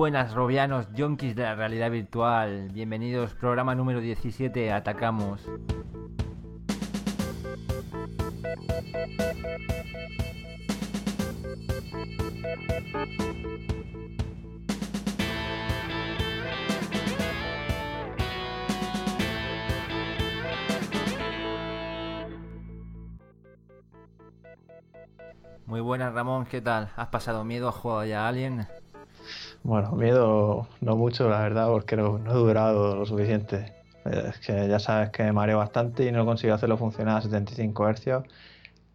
[0.00, 2.70] Buenas, robianos, yonkis de la realidad virtual.
[2.72, 5.46] Bienvenidos, programa número 17, atacamos.
[25.66, 26.88] Muy buenas, Ramón, ¿qué tal?
[26.96, 27.68] ¿Has pasado miedo?
[27.68, 28.66] ¿Has jugado ya a Alien?
[29.62, 33.74] Bueno, miedo no mucho, la verdad, porque no, he durado lo suficiente.
[34.04, 37.92] Es que ya sabes que me mareo bastante y no consigo hacerlo funcionar a 75
[37.92, 38.22] Hz.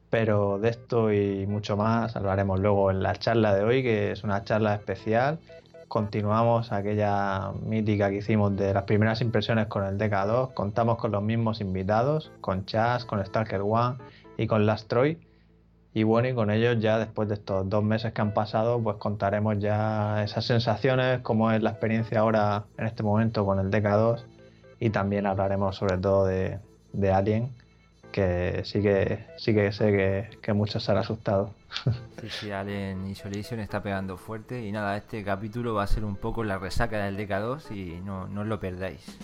[0.09, 4.23] Pero de esto y mucho más hablaremos luego en la charla de hoy, que es
[4.23, 5.39] una charla especial.
[5.87, 10.53] Continuamos aquella mítica que hicimos de las primeras impresiones con el DK2.
[10.53, 13.97] Contamos con los mismos invitados, con Chas, con Stalker One
[14.37, 15.19] y con Lastroy
[15.95, 18.97] y bueno, y con ellos ya después de estos dos meses que han pasado, pues
[18.97, 24.25] contaremos ya esas sensaciones, cómo es la experiencia ahora en este momento con el DK2
[24.81, 26.59] y también hablaremos sobre todo de,
[27.13, 27.49] Alien,
[28.11, 31.53] que sí que, sí que sé que, que muchos se han asustado.
[32.21, 36.15] Sí, sí, Alien Isolation está pegando fuerte y nada, este capítulo va a ser un
[36.15, 39.17] poco la resaca del DK2 y no, no os lo perdáis.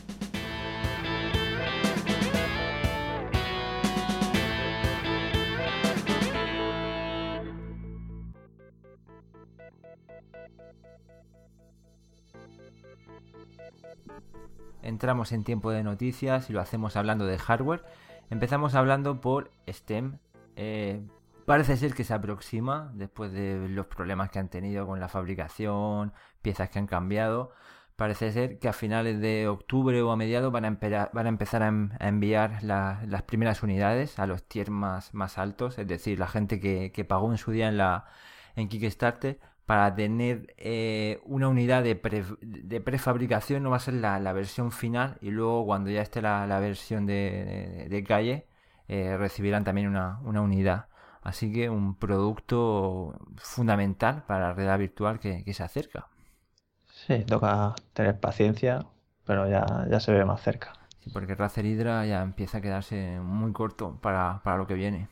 [14.83, 17.83] Entramos en tiempo de noticias y lo hacemos hablando de hardware.
[18.29, 20.17] Empezamos hablando por STEM.
[20.55, 21.01] Eh,
[21.45, 26.13] parece ser que se aproxima después de los problemas que han tenido con la fabricación,
[26.41, 27.51] piezas que han cambiado.
[27.95, 30.67] Parece ser que a finales de octubre o a mediados van a,
[31.27, 31.67] empezar a,
[32.07, 36.91] enviar las primeras unidades a los tiers más, más altos, es decir, la gente que,
[36.91, 38.05] que pagó en su día en, la,
[38.55, 44.71] en Kickstarter para tener eh, una unidad de, prefabricación no va a ser la, versión
[44.71, 48.47] final y luego cuando ya esté la, versión de, calle
[48.87, 50.87] eh, recibirán también una, unidad.
[51.21, 56.07] Así que un producto fundamental para la realidad virtual que, se acerca.
[56.87, 58.85] Sí, toca tener paciencia,
[59.25, 60.73] pero ya, ya se ve más cerca.
[60.99, 65.07] Sí, porque Razer Hydra ya empieza a quedarse muy corto para, para lo que viene.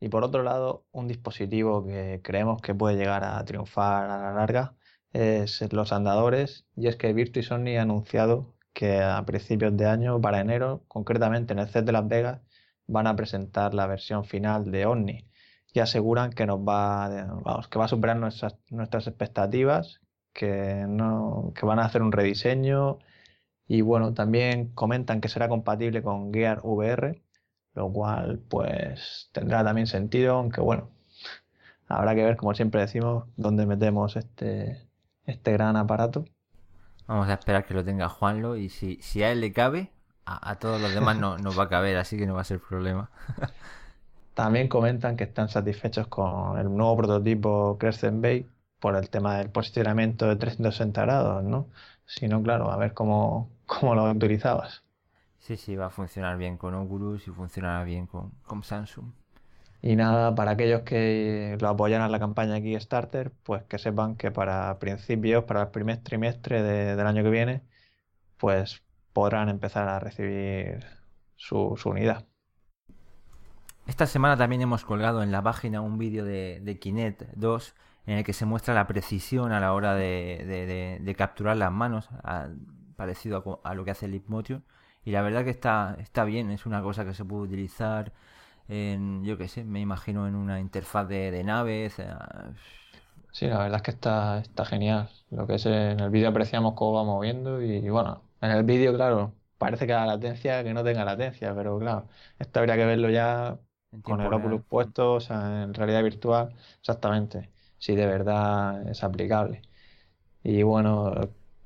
[0.00, 4.32] Y por otro lado, un dispositivo que creemos que puede llegar a triunfar a la
[4.32, 4.74] larga
[5.12, 6.66] es los andadores.
[6.76, 10.84] Y es que Virtu y Sony ha anunciado que a principios de año, para enero,
[10.88, 12.40] concretamente en el CES de Las Vegas,
[12.86, 15.28] van a presentar la versión final de Omni.
[15.72, 17.10] Y aseguran que nos va,
[17.70, 20.00] que va a superar nuestras, nuestras expectativas,
[20.32, 22.98] que, no, que van a hacer un rediseño.
[23.68, 27.22] Y bueno, también comentan que será compatible con Gear VR
[27.76, 30.90] lo cual pues tendrá también sentido, aunque bueno,
[31.88, 34.88] habrá que ver, como siempre decimos, dónde metemos este,
[35.24, 36.24] este gran aparato.
[37.06, 39.92] Vamos a esperar que lo tenga Juanlo y si, si a él le cabe,
[40.24, 42.60] a, todos los demás no nos va a caber, así que no va a ser
[42.60, 43.10] problema.
[44.34, 48.46] También comentan que están satisfechos con el nuevo prototipo Crescent Bay
[48.80, 51.68] por el tema del posicionamiento de 360 grados, ¿no?
[52.06, 54.85] Si no, claro, a ver cómo, cómo lo utilizabas.
[55.46, 58.32] Sí, sí, va a funcionar bien con Oculus y funcionará bien con,
[58.64, 59.12] Samsung.
[59.80, 64.32] Y nada, para aquellos que lo apoyan a la campaña Kickstarter, pues que sepan que
[64.32, 67.62] para principios, para el primer trimestre del año que viene,
[68.38, 70.84] pues podrán empezar a recibir
[71.36, 72.26] su, unidad.
[73.86, 77.74] Esta semana también hemos colgado en la página un vídeo de, de Kinect 2
[78.06, 82.08] en el que se muestra la precisión a la hora de, capturar las manos,
[82.96, 84.64] parecido a, lo que hace el Motion
[85.06, 88.12] y la verdad que está, está bien, es una cosa que se puede utilizar
[88.68, 91.94] en, yo qué sé, me imagino en una interfaz de, naves.
[93.30, 95.08] Sí, la verdad es que está, está genial.
[95.30, 98.94] Lo que es en el vídeo apreciamos cómo va moviendo y, bueno, en el vídeo,
[98.94, 102.08] claro, parece que la latencia, que no tenga latencia, pero claro,
[102.40, 103.58] esto habría que verlo ya
[104.02, 109.62] con el Oculus puesto, o sea, en realidad virtual, exactamente, si de verdad es aplicable.
[110.42, 111.12] Y bueno,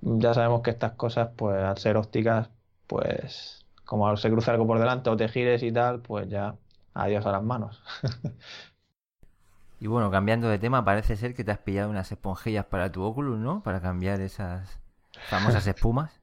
[0.03, 2.51] ya sabemos que estas cosas, pues al ser ópticas,
[2.91, 6.57] pues como se cruza algo por delante o te gires y tal, pues ya
[6.93, 7.81] adiós a las manos.
[9.81, 13.05] y bueno, cambiando de tema, parece ser que te has pillado unas esponjillas para tu
[13.05, 13.63] Oculus, ¿no?
[13.63, 14.81] Para cambiar esas
[15.29, 16.21] famosas espumas.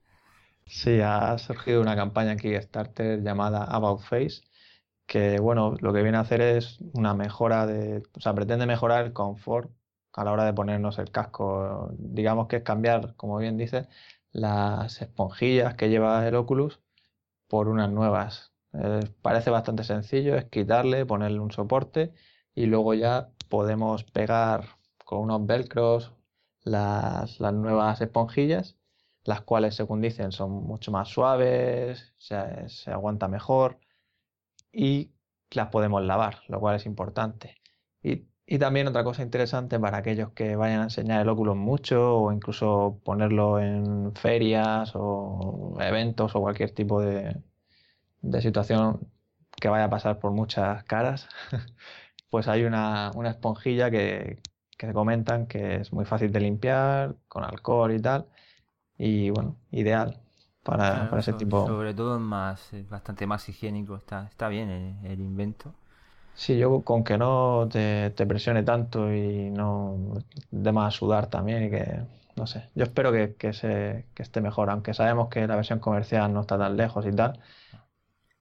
[0.65, 4.41] Sí, ha surgido una campaña en Kickstarter llamada About Face,
[5.05, 9.05] que bueno, lo que viene a hacer es una mejora de, o sea, pretende mejorar
[9.05, 9.71] el confort
[10.11, 11.91] a la hora de ponernos el casco.
[11.97, 13.87] Digamos que es cambiar, como bien dices,
[14.31, 16.79] las esponjillas que lleva el Oculus
[17.47, 18.53] por unas nuevas.
[18.73, 22.13] Eh, parece bastante sencillo, es quitarle, ponerle un soporte
[22.53, 24.65] y luego ya podemos pegar
[25.05, 26.13] con unos velcros
[26.63, 28.77] las, nuevas esponjillas,
[29.23, 32.35] las cuales, según dicen, son mucho más suaves, se,
[32.91, 33.79] aguanta mejor
[34.71, 35.11] y
[35.51, 37.55] las podemos lavar, lo cual es importante.
[38.47, 42.31] Y, también otra cosa interesante para aquellos que vayan a enseñar el óculos mucho o
[42.31, 47.35] incluso ponerlo en ferias o eventos o cualquier tipo de,
[48.21, 49.11] de situación
[49.59, 51.27] que vaya a pasar por muchas caras,
[52.29, 54.41] pues hay una, una esponjilla que,
[54.77, 58.27] que comentan que es muy fácil de limpiar, con alcohol y tal.
[58.97, 60.21] Y bueno, ideal
[60.63, 61.65] para, ese tipo.
[61.65, 64.69] Sobre todo es más, bastante más higiénico, está, está bien
[65.03, 65.73] el, invento.
[66.37, 70.13] Sí, yo con que no te, presione tanto y no
[70.51, 72.03] de más sudar también y que,
[72.35, 75.79] no sé, yo espero que, que, se, que esté mejor, aunque sabemos que la versión
[75.79, 77.39] comercial no está tan lejos y tal.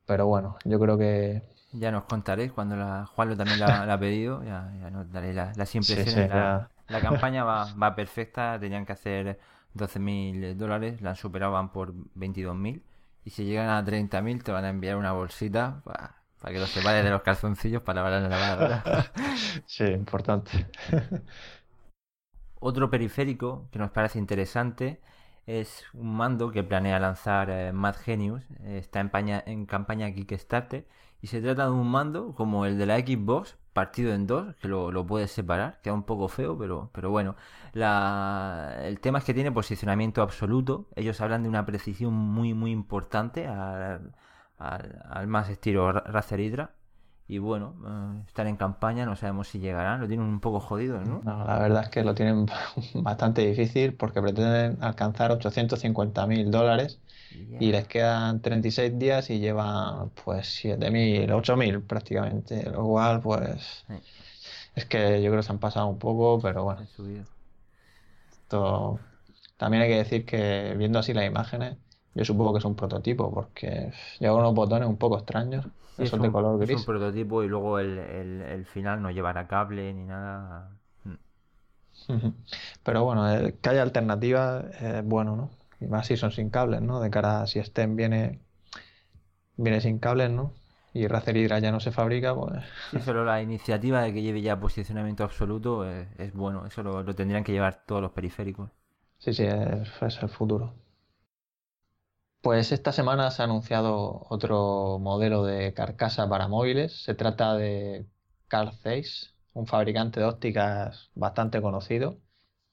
[0.04, 4.44] Pero bueno, yo creo que ya nos contaréis cuando la Juanlo también la, ha pedido,
[4.44, 4.60] ya,
[4.90, 6.28] nos daré las impresiones.
[6.28, 9.40] la, campaña va, va, perfecta, tenían que hacer
[9.74, 12.82] 12.000 dólares, la superaban por 22.000
[13.24, 15.82] y si llegan a 30.000 te van a enviar una bolsita
[16.46, 18.84] para, que los separe de los calzoncillos para lavar la lavadora.
[19.66, 20.68] sí, importante.
[22.60, 25.00] Otro periférico que nos parece interesante
[25.44, 29.10] es un mando que planea lanzar eh, Mad Genius, está en,
[29.46, 30.86] en campaña Kickstarter
[31.20, 34.68] y se trata de un mando como el de la Xbox, partido en dos, que
[34.68, 37.34] lo, puedes separar, queda un poco feo, pero, pero bueno.
[37.74, 40.86] el tema es que tiene posicionamiento absoluto.
[40.94, 43.46] Ellos hablan de una precisión muy, muy importante
[44.58, 46.70] al, al, más estilo Razer Hydra.
[47.28, 51.00] Y bueno, eh, están en campaña, no sabemos si llegarán, lo tienen un poco jodido,
[51.00, 51.22] ¿no?
[51.24, 52.46] No, la verdad es que lo tienen
[52.94, 57.00] bastante difícil porque pretenden alcanzar 850 mil dólares
[57.58, 63.84] y les quedan 36 días y llevan pues 7.000, 8.000 prácticamente, lo cual pues
[64.76, 66.86] es que yo creo que se han pasado un poco, pero bueno.
[68.30, 69.00] Esto
[69.56, 71.76] también hay que decir que viendo así las imágenes,
[72.16, 75.66] yo supongo que es un prototipo porque lleva unos botones un poco extraños,
[76.06, 76.70] son de color gris.
[76.70, 80.70] Es un prototipo y luego el, el, final no llevará cable ni nada.
[82.82, 85.50] Pero bueno, eh, que haya alternativas es bueno, ¿no?
[85.78, 87.00] Y más si son sin cables, ¿no?
[87.00, 88.40] De cara a si estén viene,
[89.58, 90.54] viene sin cables, ¿no?
[90.94, 92.64] Y Razer Hydra ya no se fabrica, pues...
[92.90, 96.64] Sí, solo la iniciativa de que lleve ya posicionamiento absoluto es, bueno.
[96.64, 98.70] Eso lo, tendrían que llevar todos los periféricos.
[99.18, 100.72] Sí, sí, es, el futuro.
[102.40, 107.02] Pues esta semana se ha anunciado otro modelo de carcasa para móviles.
[107.02, 108.06] Se trata de
[108.48, 112.18] Carl Zeiss, un fabricante de ópticas bastante conocido,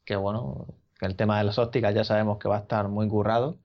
[0.06, 0.68] que bueno,
[1.02, 3.60] el tema de las ópticas ya sabemos que va a estar muy currado,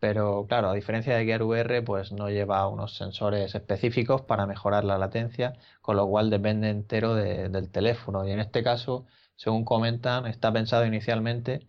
[0.00, 4.84] pero claro, a diferencia de Gear VR, pues no lleva unos sensores específicos para mejorar
[4.84, 8.26] la latencia, con lo cual depende entero del teléfono.
[8.26, 9.06] Y en este caso,
[9.36, 11.68] según comentan, está pensado inicialmente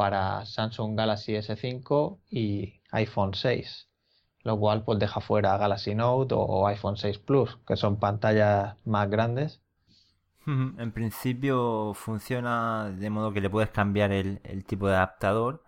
[0.00, 3.88] para Samsung Galaxy S5 y iPhone 6,
[4.44, 9.10] lo cual pues deja fuera Galaxy Note o iPhone 6 Plus, que son pantallas más
[9.10, 9.60] grandes
[10.46, 15.62] en principio funciona de modo que le puedes cambiar el, tipo de adaptador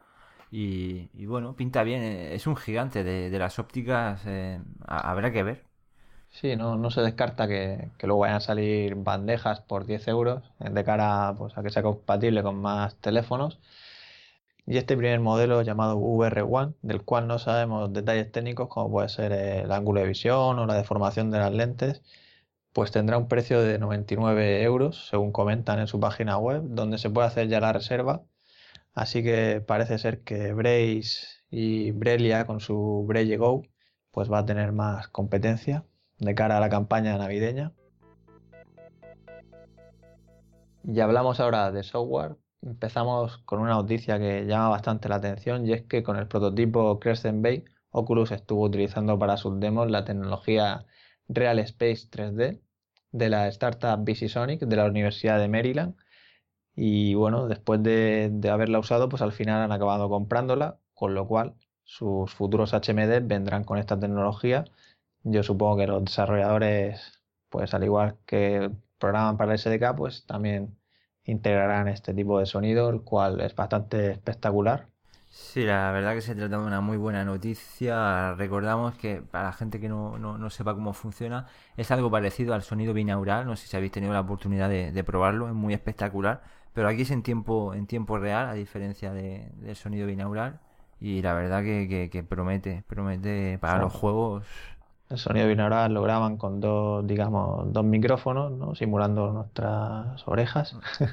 [0.51, 2.03] y, bueno, pinta bien.
[2.03, 5.65] Eh, es un gigante de, las ópticas, eh, habrá que ver.
[6.31, 10.71] Sí, no, no se descarta que, luego vayan a salir bandejas por 10 euros eh,
[10.71, 13.61] de cara pues, a que sea compatible con más teléfonos.
[14.67, 19.33] Y este primer modelo llamado VR1, del cual no sabemos detalles técnicos como puede ser
[19.33, 22.03] el ángulo de visión o la deformación de las lentes,
[22.73, 27.11] pues tendrá un precio de 99 euros, según comentan en su página web, donde se
[27.11, 28.23] puede hacer ya la reserva.
[28.95, 33.63] Así que parece ser que Brace y Brelia con su Braille Go
[34.13, 35.85] pues va a tener más competencia
[36.19, 37.73] de cara a la campaña navideña.
[40.85, 42.37] Y hablamos ahora de software.
[42.63, 46.99] Empezamos con una noticia que llama bastante la atención y es que con el prototipo
[47.01, 50.87] Crescent Bay, Oculus estuvo utilizando para sus demos la tecnología
[51.29, 52.61] Real Space 3D
[53.11, 55.97] de la startup VisiSonic de la Universidad de Maryland.
[56.77, 61.55] Y bueno, después de, haberla usado, pues al final han acabado comprándola, con lo cual
[61.85, 64.65] sus futuros HMD vendrán con esta tecnología.
[65.25, 70.77] Yo supongo que los desarrolladores, pues al igual que programan para el SDK, pues también
[71.25, 74.89] integrarán este tipo de sonido, el cual es bastante espectacular.
[75.33, 78.35] Sí, la verdad que se trata de una muy buena noticia.
[78.35, 82.63] Recordamos que para la gente que no, no, sepa cómo funciona, es algo parecido al
[82.63, 83.47] sonido binaural.
[83.47, 86.43] No sé si habéis tenido la oportunidad de, probarlo, es muy espectacular.
[86.75, 90.61] Pero aquí es en tiempo, en tiempo real, a diferencia del sonido binaural.
[91.01, 94.45] Y la verdad que, promete, promete para los juegos.
[95.13, 98.75] El sonido binaural lo graban con dos, digamos, dos micrófonos, ¿no?
[98.75, 100.75] simulando nuestras orejas.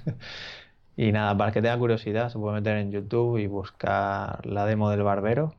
[1.01, 4.89] Y nada, para que tenga curiosidad, se puede meter en YouTube y buscar la demo
[4.89, 5.56] del barbero.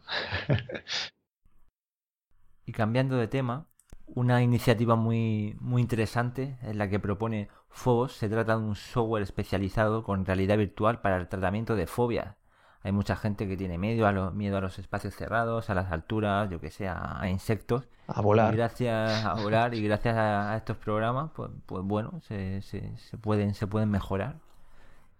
[2.66, 3.66] y cambiando de tema,
[4.06, 8.12] una iniciativa muy, muy interesante es la que propone Phobos.
[8.12, 12.36] Se trata de un software especializado con realidad virtual para el tratamiento de fobias.
[12.82, 15.92] Hay mucha gente que tiene miedo a, los, miedo a los espacios cerrados, a las
[15.92, 17.88] alturas, yo que sé, a, insectos.
[18.06, 18.54] A volar.
[18.54, 23.18] Y gracias a volar y gracias a, estos programas, pues, pues bueno, se, se, se,
[23.18, 24.36] pueden, se pueden mejorar.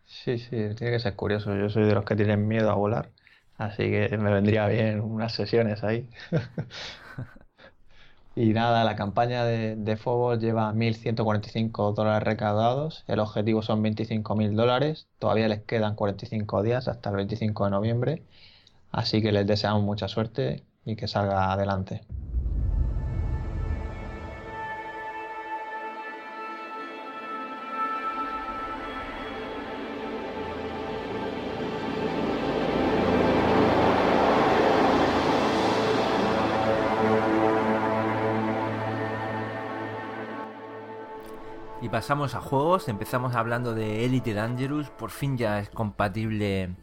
[0.07, 1.55] Sí, sí, tiene que ser curioso.
[1.55, 3.11] Yo soy de los que tienen miedo a volar,
[3.59, 6.09] así que me vendría bien unas sesiones ahí.
[8.41, 14.55] Y nada, la campaña de, de Phobos lleva 1.145 dólares recaudados, el objetivo son 25.000
[14.55, 18.23] dólares, todavía les quedan 45 días hasta el 25 de noviembre,
[18.93, 22.01] así que les deseamos mucha suerte y que salga adelante.
[42.01, 46.75] Pasamos a juegos, empezamos hablando de Elite Dangerous, por fin ya es compatible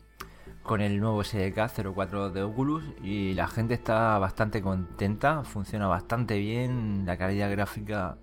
[0.61, 6.37] con el nuevo SDK 04 de Oculus y la gente está bastante contenta, funciona bastante
[6.37, 8.19] bien, la calidad gráfica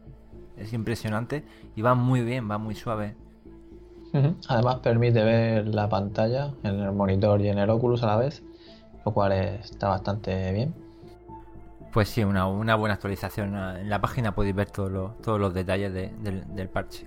[0.56, 3.16] es impresionante y va muy bien, va muy suave.
[4.48, 8.44] Además permite ver la pantalla en el monitor y en el Oculus a la vez,
[9.04, 10.83] lo cual está bastante bien.
[11.94, 13.54] Pues sí, una, buena actualización.
[13.54, 14.90] En la página podéis ver todos
[15.40, 17.06] los detalles del, parche.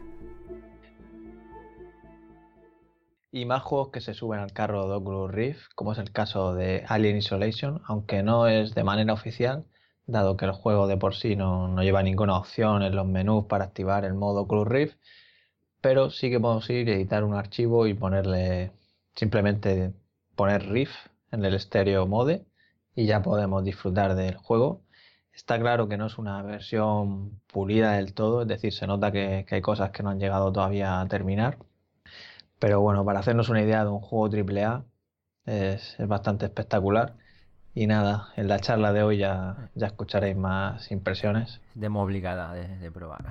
[3.29, 6.53] Y más juegos que se suben al carro de Oculus Rift, como es el caso
[6.53, 9.65] de Alien Isolation, aunque no es de manera oficial,
[10.05, 13.43] dado que el juego de por sí no, no lleva ninguna opción en los menús
[13.43, 14.97] para activar el modo Oculus Rift,
[15.81, 18.71] pero sí que podemos ir, editar un archivo y ponerle
[19.15, 19.91] simplemente
[20.37, 20.95] poner Rift
[21.33, 22.46] en el estéreo mode
[22.97, 24.81] y ya podemos disfrutar del juego.
[25.31, 29.45] Está claro que no es una versión pulida del todo, es decir, se nota que,
[29.49, 31.59] hay cosas que no han llegado todavía a terminar.
[32.57, 34.83] Pero bueno, para hacernos una idea de un juego AAA
[35.45, 37.13] es, es bastante espectacular.
[37.75, 41.61] Y nada, en la charla de hoy ya, ya escucharéis más impresiones.
[41.75, 43.23] Demo obligada de, de probar.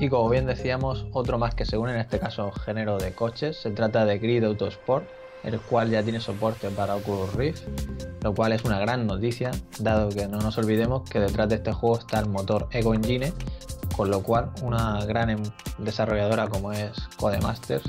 [0.00, 3.58] Y como bien decíamos, otro más que se une, en este caso género de coches,
[3.58, 5.04] se trata de Grid Autosport,
[5.44, 7.64] el cual ya tiene soporte para Oculus Rift,
[8.22, 11.72] lo cual es una gran noticia, dado que no nos olvidemos que detrás de este
[11.72, 13.34] juego está el motor Ego Engine,
[13.94, 15.42] con lo cual una gran em,
[15.76, 17.84] desarrolladora como es Codemasters,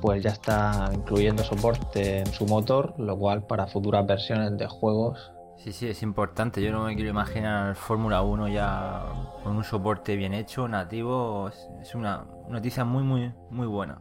[0.00, 5.32] pues ya está incluyendo soporte en su motor, lo cual para futuras versiones de juegos
[5.64, 6.60] Sí, sí, es importante.
[6.60, 9.02] Yo no me quiero imaginar Fórmula 1 ya
[9.42, 11.50] con un soporte bien hecho, nativo.
[11.80, 13.98] Es una noticia muy, muy, muy buena.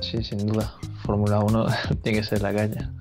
[0.00, 0.74] Sí, sin duda.
[1.04, 1.66] Fórmula 1
[2.02, 2.92] tiene que ser la caña.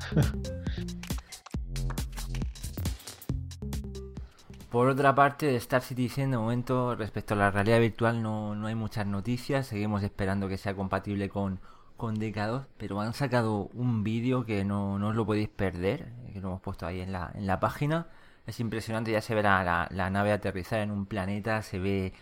[4.69, 8.67] Por otra parte, de Star Citizen, de momento, respecto a la realidad virtual, no, no
[8.67, 9.65] hay muchas noticias.
[9.65, 11.59] Seguimos esperando que sea compatible con
[11.99, 16.47] con Decados, pero han sacado un vídeo que no, os lo podéis perder, que lo
[16.49, 18.07] hemos puesto ahí en la, en la página.
[18.47, 22.13] Es impresionante, ya se verá la, la nave aterrizar en un planeta, se ve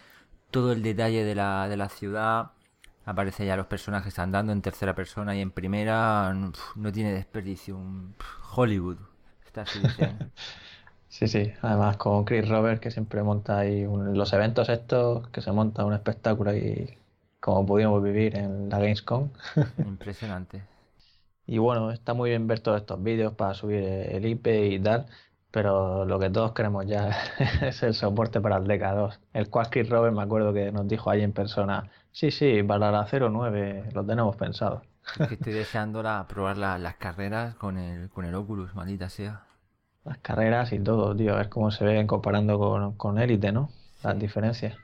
[0.51, 2.51] todo el detalle de la, de la ciudad,
[3.05, 7.79] aparece ya los personajes andando en tercera persona y en primera, no tiene desperdicio,
[8.55, 8.97] Hollywood.
[9.45, 9.79] Está así,
[11.09, 15.51] Sí, sí, además con Chris Roberts que siempre monta ahí los eventos estos, que se
[15.51, 16.97] monta un espectáculo ahí
[17.47, 19.29] como pudimos vivir en la Gamescom.
[19.77, 20.63] Impresionante.
[21.47, 25.05] y bueno, está muy bien ver todos estos vídeos para subir el IP y tal,
[25.49, 27.09] pero lo que todos queremos ya
[27.61, 31.21] es el soporte para el DK2, el Chris Robert me acuerdo que nos dijo ahí
[31.21, 34.81] en persona, sí, sí, para la 09 lo tenemos pensado.
[35.17, 39.43] estoy deseando probar las carreras con el, con el Oculus, maldita sea.
[40.03, 43.69] Las carreras y todo, tío, a ver cómo se ven comparando con, con Elite, ¿no?
[44.03, 44.75] Las diferencias.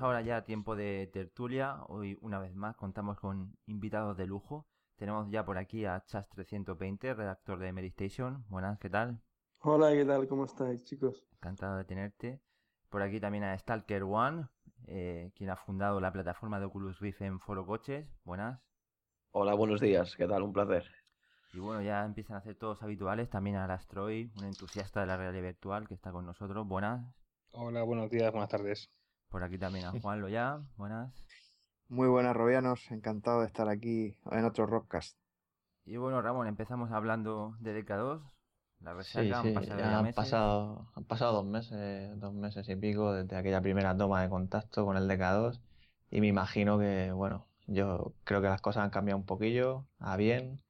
[0.00, 1.82] Ahora ya a tiempo de tertulia.
[1.88, 4.68] Hoy, una vez más, contamos con invitados de lujo.
[4.94, 8.44] Tenemos ya por aquí a Chas320, redactor de Meditation.
[8.48, 9.20] Buenas, ¿qué tal?
[9.58, 10.28] Hola, ¿qué tal?
[10.28, 11.26] ¿Cómo estáis, chicos?
[11.32, 12.40] Encantado de tenerte.
[12.90, 14.46] Por aquí también a Stalker One,
[14.86, 18.06] eh, quien ha fundado la plataforma de Oculus Rift en Foro Coches.
[18.22, 18.60] Buenas.
[19.32, 20.14] Hola, buenos días.
[20.14, 20.44] ¿Qué tal?
[20.44, 20.84] Un placer.
[21.52, 23.30] Y bueno, ya empiezan a ser todos habituales.
[23.30, 26.64] También a Astroid, un entusiasta de la realidad virtual que está con nosotros.
[26.68, 27.04] Buenas.
[27.50, 28.88] Hola, buenos días, buenas tardes.
[29.30, 30.60] Por aquí también a Juan Loya.
[30.76, 31.12] Buenas.
[31.88, 32.90] Muy buenas, Robianos.
[32.90, 35.18] Encantado de estar aquí en otro Rockcast.
[35.84, 38.22] Y bueno, Ramón, empezamos hablando de DK2.
[38.80, 43.12] La sí, sí, han pasado, han, pasado, han pasado dos meses, dos meses y pico
[43.12, 45.60] desde aquella primera toma de contacto con el DK2.
[46.10, 50.16] Y me imagino que, bueno, yo creo que las cosas han cambiado un poquillo, a
[50.16, 50.62] bien.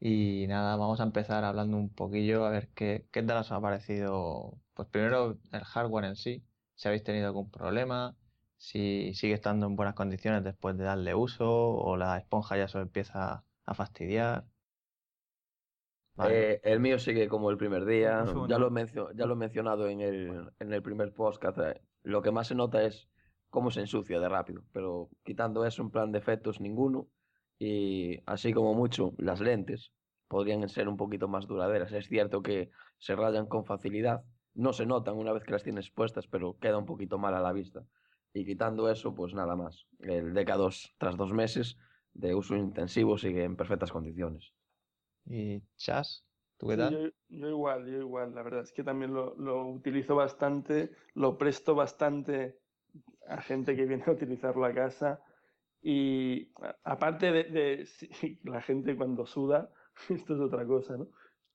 [0.00, 3.60] Y nada, vamos a empezar hablando un poquillo a ver qué, qué tal os ha
[3.60, 4.56] parecido.
[4.74, 6.44] Pues primero el hardware en sí,
[6.78, 8.16] si habéis tenido algún problema,
[8.56, 12.78] si sigue estando en buenas condiciones después de darle uso o la esponja ya se
[12.78, 14.44] empieza a fastidiar.
[16.28, 18.24] Eh, el mío sigue como el primer día.
[18.24, 21.58] Ya lo, ya lo he mencionado en el, en el primer podcast.
[21.58, 23.08] Eh, lo que más se nota es
[23.50, 24.62] cómo se ensucia de rápido.
[24.72, 27.08] Pero quitando eso, en plan de efectos, ninguno
[27.58, 29.92] y así como mucho las lentes
[30.28, 31.90] podrían ser un poquito más duraderas.
[31.90, 34.22] Es cierto que se rayan con facilidad,
[34.58, 37.40] no se notan una vez que las tienes puestas, pero queda un poquito mal a
[37.40, 37.84] la vista.
[38.34, 39.86] Y quitando eso, pues nada más.
[40.00, 41.78] El DK2, tras dos meses
[42.12, 44.52] de uso intensivo, sigue en perfectas condiciones.
[45.24, 46.26] ¿Y Chas?
[46.56, 47.14] ¿Tú qué tal?
[47.28, 48.34] yo, igual, yo igual.
[48.34, 52.58] La verdad es que también lo, lo utilizo bastante, lo presto bastante
[53.28, 55.22] a gente que viene a utilizar la casa
[55.80, 56.50] y
[56.82, 57.88] aparte de,
[58.42, 59.70] la gente cuando suda,
[60.08, 61.08] esto es otra cosa, ¿no?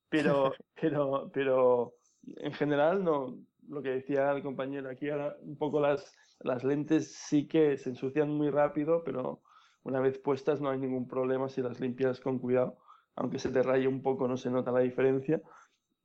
[0.10, 1.96] Pero, pero, pero
[2.38, 3.38] en general no,
[3.68, 7.90] lo que decía el compañero aquí ahora, un poco las, las lentes sí que se
[7.90, 9.42] ensucian muy rápido, pero
[9.84, 12.78] una vez puestas no hay ningún problema si las limpias con cuidado.
[13.16, 15.42] Aunque se te raye un poco no se nota la diferencia.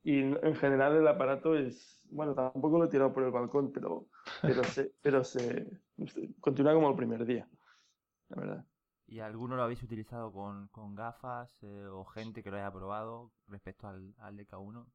[0.02, 4.06] Y en general el aparato es, bueno, tampoco lo he tirado por el balcón, pero,
[4.42, 5.66] pero, se, pero se
[6.40, 7.48] continúa como el primer día
[8.28, 8.64] la verdad.
[9.06, 13.88] ¿Y alguno lo habéis utilizado con, gafas eh, o gente que lo haya probado respecto
[13.88, 14.86] al, al DK1?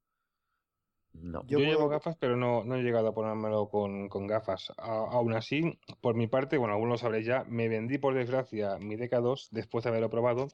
[1.14, 1.46] No.
[1.46, 4.72] Yo, llevo gafas, pero no, no, he llegado a ponérmelo con, gafas.
[4.78, 8.96] aún así, por mi parte, bueno, algunos lo sabréis ya, me vendí por desgracia mi
[8.96, 10.48] DK2 después de haberlo probado.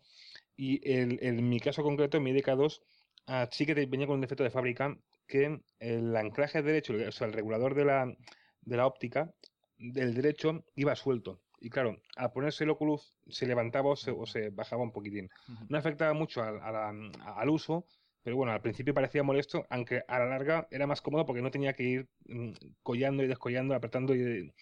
[0.58, 2.82] Y en mi caso concreto, mi DK2
[3.28, 7.28] ah, sí que venía con un defecto de fábrica que el anclaje derecho, o sea,
[7.28, 8.14] el regulador de la,
[8.62, 9.32] de la óptica
[9.78, 11.40] del derecho iba suelto.
[11.62, 15.30] Y claro, al ponerse el Oculus se levantaba o se, bajaba un poquitín.
[15.68, 17.86] No afectaba mucho al, uso,
[18.30, 21.50] pero bueno, al principio parecía molesto, aunque a la larga era más cómodo porque no
[21.50, 22.52] tenía que ir mm,
[22.84, 24.54] collando y descollando, apretando y,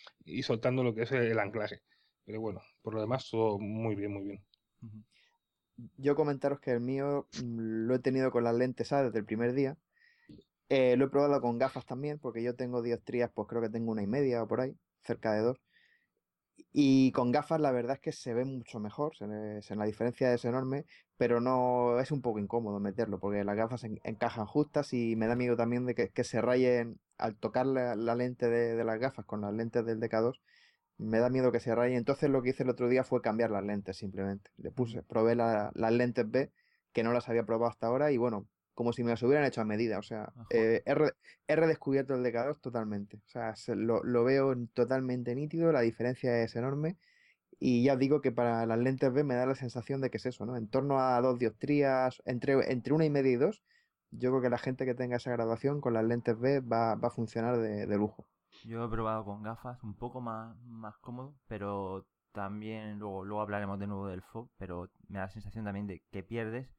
[0.42, 1.82] soltando lo que es el anclaje.
[2.24, 4.46] Pero bueno, por lo demás todo muy bien, muy bien.
[5.98, 9.26] Yo comentaros que el mío mm, lo he tenido con las lentes A desde el
[9.26, 9.76] primer día.
[10.70, 13.92] Eh, lo he probado con gafas también, porque yo tengo dioptrías, pues creo que tengo
[13.92, 15.58] una y media o por ahí, cerca de dos.
[16.72, 20.46] Y con gafas la verdad es que se ve mucho mejor, se, la diferencia es
[20.46, 20.86] enorme,
[21.18, 25.36] pero no es un poco incómodo meterlo porque las gafas encajan justas y me da
[25.36, 29.54] miedo también de que, se rayen al tocar la, lente de, las gafas con las
[29.54, 30.40] lentes del DK2,
[30.98, 31.98] me da miedo que se rayen.
[31.98, 34.52] Entonces lo que hice el otro día fue cambiar las lentes simplemente.
[34.58, 36.52] Le puse, probé las lentes B
[36.94, 39.62] que no las había probado hasta ahora y bueno, como si me las hubieran hecho
[39.62, 39.98] a medida.
[39.98, 43.18] O sea, eh, he, redescubierto el DK2 totalmente.
[43.18, 46.96] O sea, lo, veo totalmente nítido, la diferencia es enorme.
[47.60, 50.26] Y ya digo que para las lentes B me da la sensación de que es
[50.26, 50.56] eso, ¿no?
[50.56, 53.64] En torno a dos dioptrías, entre, entre una y media y dos,
[54.12, 57.10] yo creo que la gente que tenga esa graduación con las lentes B va, a
[57.10, 58.28] funcionar de, lujo.
[58.64, 63.80] Yo he probado con gafas un poco más, más cómodo, pero también luego, luego hablaremos
[63.80, 66.70] de nuevo del FOB, pero me da la sensación también de que pierdes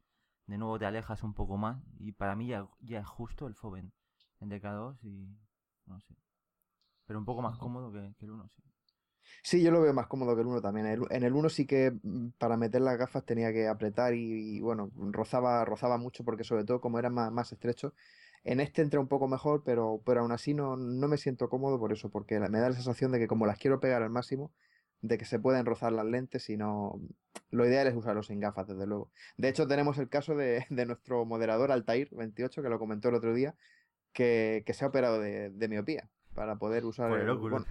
[0.48, 3.54] de nuevo te alejas un poco más y para mí ya, ya es justo el
[3.54, 3.92] Foven
[4.40, 5.38] en DK2 y
[5.84, 6.16] no sé.
[7.04, 8.62] Pero un poco más cómodo que, el 1, sí.
[9.42, 10.86] Sí, yo lo veo más cómodo que el 1 también.
[11.10, 14.90] En el 1 sí que mm, para meter las gafas tenía que apretar y, bueno,
[14.96, 17.94] rozaba, rozaba mucho porque sobre todo como era más, más estrecho.
[18.44, 21.78] En este entra un poco mejor, pero, pero aún así no, no me siento cómodo
[21.78, 24.52] por eso, porque me da la sensación de que como las quiero pegar al máximo,
[25.00, 27.00] de que se pueden rozar las lentes y no...
[27.50, 29.10] Lo ideal es usarlos sin gafas, desde luego.
[29.36, 33.54] De hecho, tenemos el caso de, nuestro moderador Altair28, que lo comentó el otro día,
[34.12, 37.66] que, se ha operado de, miopía para poder usar el, Oculus.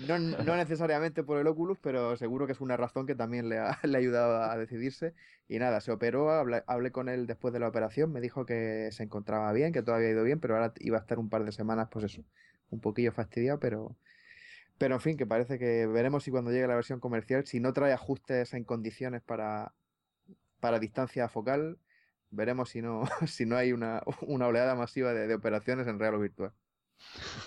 [0.44, 3.78] no, necesariamente por el Oculus, pero seguro que es una razón que también le ha,
[3.84, 5.14] le ha ayudado a decidirse.
[5.46, 8.88] Y nada, se operó, hablé, hablé, con él después de la operación, me dijo que
[8.90, 11.44] se encontraba bien, que todo había ido bien, pero ahora iba a estar un par
[11.44, 12.24] de semanas, pues eso,
[12.70, 13.94] un poquillo fastidiado, pero,
[14.76, 17.72] pero en fin, que parece que veremos si cuando llegue la versión comercial, si no
[17.72, 19.72] trae ajustes en condiciones para,
[20.58, 21.78] para distancia focal,
[22.30, 26.18] veremos si no, si no hay una, una oleada masiva de, operaciones en real o
[26.18, 26.52] virtual.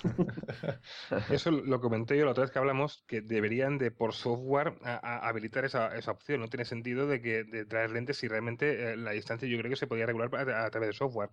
[1.30, 5.66] Eso lo comenté yo la otra vez que hablamos, que deberían de por software habilitar
[5.66, 6.42] esa, esa, opción.
[6.42, 9.70] No tiene sentido de que de traer lentes si realmente eh, la distancia yo creo
[9.70, 11.30] que se podía regular a, través de software.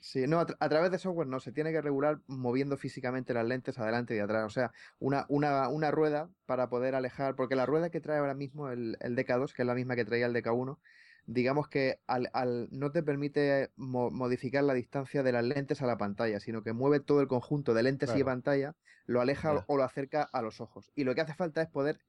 [0.00, 3.78] Sí, no, a, través de software no, se tiene que regular moviendo físicamente las lentes
[3.78, 4.44] adelante y atrás.
[4.44, 8.34] O sea, una, una, una rueda para poder alejar, porque la rueda que trae ahora
[8.34, 10.78] mismo el, el DK2, que es la misma que traía el DK1,
[11.26, 15.96] digamos que al, al no te permite modificar la distancia de las lentes a la
[15.96, 18.74] pantalla, sino que mueve todo el conjunto de lentes y pantalla,
[19.06, 20.90] lo aleja o lo acerca a los ojos.
[20.94, 22.00] Y lo que hace falta es poder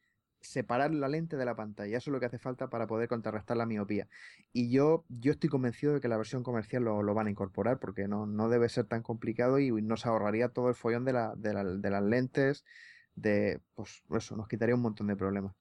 [0.42, 1.98] separar la lente de la pantalla.
[1.98, 4.08] Eso es lo que hace falta para poder contrarrestar la miopía.
[4.54, 7.80] Y yo, yo estoy convencido de que la versión comercial lo, lo van a incorporar
[7.80, 11.34] porque no, no, debe ser tan complicado y nos ahorraría todo el follón de, la,
[11.36, 12.66] de, la, de las lentes.
[13.16, 15.56] De, pues eso, nos quitaría un montón de problemas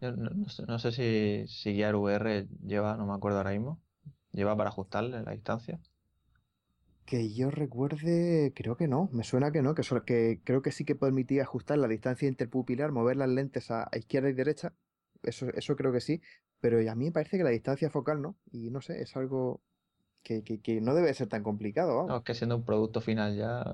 [0.00, 3.80] no, sé, si, si Gear VR lleva, no me acuerdo ahora mismo,
[4.32, 5.80] lleva para ajustarle la distancia.
[7.04, 10.84] Que yo recuerde, creo que no, me suena que no, que, que creo que sí
[10.84, 14.74] que permitía ajustar la distancia interpupilar, mover las lentes a, izquierda y derecha,
[15.22, 16.20] eso, eso creo que sí,
[16.60, 19.62] pero a mí me parece que la distancia focal no, y no sé, es algo
[20.22, 22.06] que, que, no debe ser tan complicado.
[22.06, 23.64] No, es que siendo un producto final ya...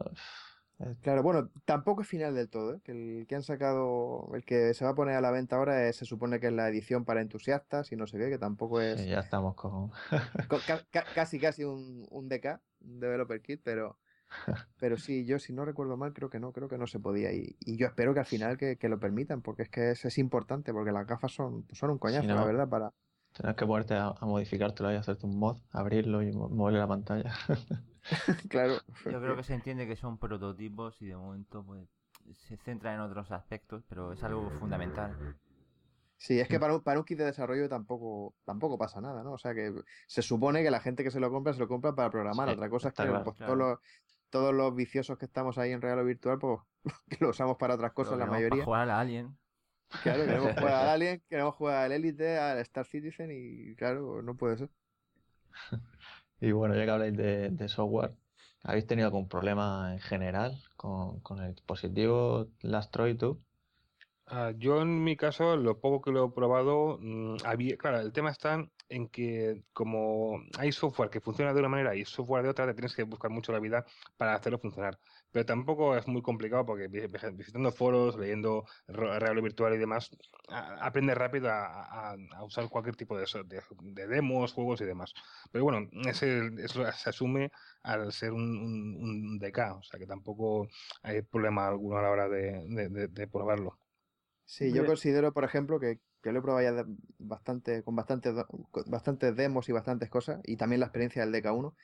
[1.03, 2.81] claro, bueno, tampoco es final del todo, ¿eh?
[2.83, 5.93] que el que han sacado, el que se va a poner a la venta ahora
[5.93, 9.05] se supone que es la edición para entusiastas y no sé qué, que tampoco es...
[9.07, 9.91] ya estamos con...
[11.15, 13.99] casi, casi un, un DK, un Developer Kit, pero,
[14.79, 17.33] pero sí, yo si no recuerdo mal, creo que no, creo que no se podía.
[17.33, 20.19] Y, y yo espero que al final que, lo permitan, porque es que es, es
[20.19, 22.93] importante, porque las gafas son, son un coñazo, la verdad, para...
[23.33, 27.33] Tienes que ponerte a, a modificártelo y hacerte un mod, abrirlo y moverle la pantalla.
[28.49, 28.75] claro.
[29.05, 31.89] Yo creo que se entiende que son prototipos y de momento pues
[32.33, 35.37] se centra en otros aspectos, pero es algo fundamental.
[36.17, 39.33] Sí, es que para un, para un kit de desarrollo tampoco, tampoco pasa nada, ¿no?
[39.33, 39.75] O sea que
[40.07, 42.49] se supone que la gente que se lo compra se lo compra para programar.
[42.49, 43.79] Otra cosa es que pues, todos, los,
[44.31, 46.61] todos los viciosos que estamos ahí en real o virtual, pues
[47.21, 48.51] lo usamos para otras cosas, la mayoría.
[48.51, 49.37] Para jugar a Alien.
[50.03, 54.37] Claro, queremos jugar al Alien, queremos jugar al Elite, al Star Citizen y claro, no
[54.37, 54.71] puede ser.
[56.41, 58.13] Y bueno, ya que habláis de, software,
[58.63, 63.39] ¿habéis tenido algún problema en general con, el dispositivo Lastroid 2?
[64.27, 68.13] Ah, yo en mi caso, lo poco que lo he probado, mm, había, claro, el
[68.13, 72.51] tema está en que como hay software que funciona de una manera y software de
[72.51, 73.85] otra, te tienes que buscar mucho la vida
[74.17, 74.99] para hacerlo funcionar.
[75.35, 80.09] Pero tampoco es muy complicado porque visitando foros, leyendo real virtual y demás,
[80.49, 83.27] aprendes rápido a, usar cualquier tipo de,
[83.83, 85.13] de, demos, juegos y demás.
[85.51, 87.51] Pero bueno, ese, eso se asume
[87.83, 90.69] al ser un, DK, o sea que tampoco
[91.03, 93.77] hay problema alguno a la hora de, probarlo.
[94.45, 96.85] Sí, yo considero, por ejemplo, que, que lo he probado ya
[97.19, 98.37] bastante, con bastantes,
[98.87, 101.75] bastantes demos y bastantes cosas, y también la experiencia del DK1,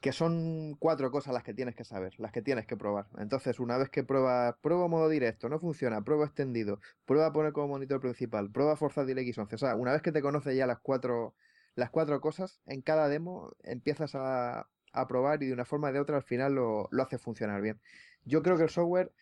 [0.00, 3.06] que son cuatro cosas las que tienes que saber, las que tienes que probar.
[3.18, 7.68] Entonces, una vez que pruebas, prueba modo directo, no funciona, prueba extendido, prueba poner como
[7.68, 9.54] monitor principal, prueba forzar DirectX11.
[9.54, 11.34] O sea, una vez que te conoces ya las cuatro,
[11.74, 15.92] las cuatro cosas, en cada demo empiezas a, a probar y de una forma o
[15.92, 17.80] de otra al final lo, lo hace funcionar bien.
[18.24, 19.12] Yo creo que el software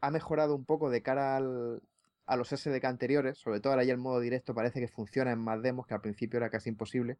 [0.00, 1.82] ha mejorado un poco de cara al,
[2.26, 5.38] a los SDK anteriores, sobre todo ahora ya el modo directo parece que funciona en
[5.38, 7.18] más demos, que al principio era casi imposible.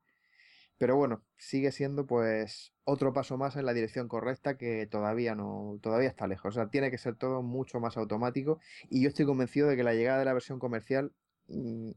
[0.79, 5.79] Pero bueno, sigue siendo pues otro paso más en la dirección correcta que todavía no,
[5.81, 6.57] todavía está lejos.
[6.57, 8.59] O sea, tiene que ser todo mucho más automático
[8.91, 11.13] y yo estoy convencido de que la llegada de la versión comercial
[11.49, 11.91] mm,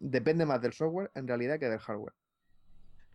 [0.00, 2.14] depende más del software en realidad que del hardware.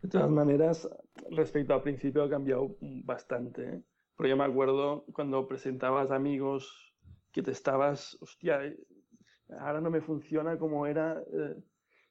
[0.02, 0.88] De todas maneras,
[1.30, 3.62] respecto al principio ha cambiado bastante.
[3.62, 3.82] ¿eh?
[4.16, 6.94] Porque yo me acuerdo cuando presentabas amigos
[7.32, 8.60] que te estabas, hostia,
[9.60, 11.56] ahora no me funciona como era, eh,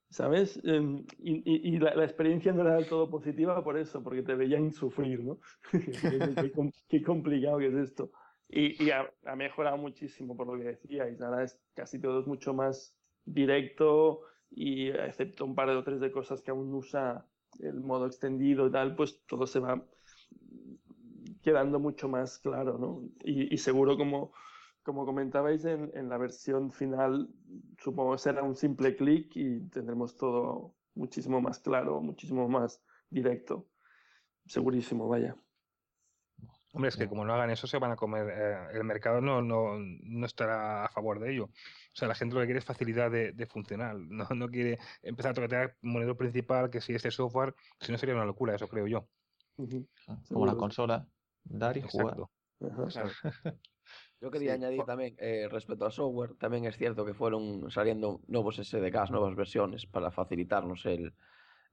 [0.10, 0.60] ¿sabes?
[0.64, 5.24] Em, y, la, experiencia no era del todo positiva por eso, porque te veían sufrir,
[5.24, 5.40] ¿no?
[6.90, 8.12] qué, complicado que es esto.
[8.50, 11.22] Y, ha, mejorado muchísimo por lo que decíais.
[11.22, 16.00] Ahora es casi todo es mucho más directo y excepto un par de o tres
[16.00, 17.26] de cosas que aún usa
[17.60, 19.84] el modo extendido y tal, pues todo se va
[21.42, 23.04] quedando mucho más claro, ¿no?
[23.24, 24.32] Y, y seguro como
[24.88, 27.28] como comentabais en, en, la versión final,
[27.78, 33.68] supongo que será un simple clic y tendremos todo muchísimo más claro, muchísimo más directo.
[34.46, 35.36] Segurísimo, vaya.
[36.72, 38.30] Hombre, es que como no hagan eso, se van a comer.
[38.30, 41.46] Eh, el mercado no, no, no, estará a favor de ello.
[41.48, 43.98] O sea, la gente lo que quiere es facilidad de, de funcionar.
[43.98, 48.16] No, no quiere empezar a tocar monedero principal, que si este software, si no sería
[48.16, 49.10] una locura, eso creo yo.
[50.30, 51.06] Como la consola,
[51.44, 52.16] dar y jugar.
[54.20, 58.58] Yo quería añadir también, eh, respecto al software, también es cierto que fueron saliendo nuevos
[58.58, 61.14] SDKs, nuevas versiones para facilitarnos el,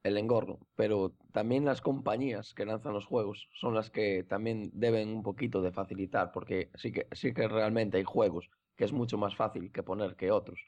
[0.03, 5.09] el engorro, pero también las compañías que lanzan los juegos son las que también deben
[5.09, 9.17] un poquito de facilitar, porque sí que, sí que realmente hay juegos que es mucho
[9.17, 10.59] más fácil que poner que otros.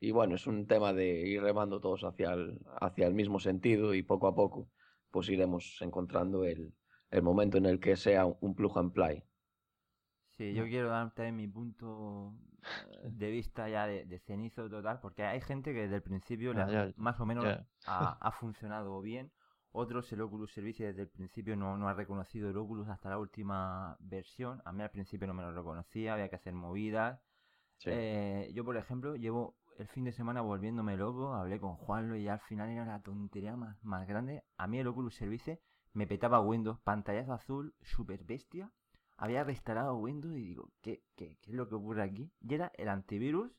[0.00, 3.94] Y bueno, es un tema de ir remando todos hacia el, hacia el mismo sentido
[3.94, 4.70] y poco a poco
[5.10, 6.74] pues iremos encontrando el,
[7.10, 9.29] el momento en el que sea un plug and play.
[10.40, 15.42] Sí, yo quiero darte mi punto eh, de vista ya de, cenizo total, porque hay
[15.42, 16.54] gente que desde el principio
[16.96, 17.44] más o menos
[17.86, 19.30] ha, funcionado bien.
[19.72, 23.18] Otros, el Oculus Service desde el principio no, no, ha reconocido el Oculus hasta la
[23.18, 24.62] última versión.
[24.64, 27.20] A mí al principio no me lo reconocía, había que hacer movidas.
[27.84, 32.28] Eh, yo, por ejemplo, llevo el fin de semana volviéndome loco, hablé con Juanlo y
[32.28, 34.42] al final era la tontería más, más grande.
[34.56, 35.60] A mí el Oculus Service
[35.92, 38.72] me petaba Windows, pantallazo azul, super bestia
[39.20, 42.32] había reinstalado Windows y digo, ¿qué, qué, qué es lo que ocurre aquí?
[42.40, 43.52] Y era el antivirus,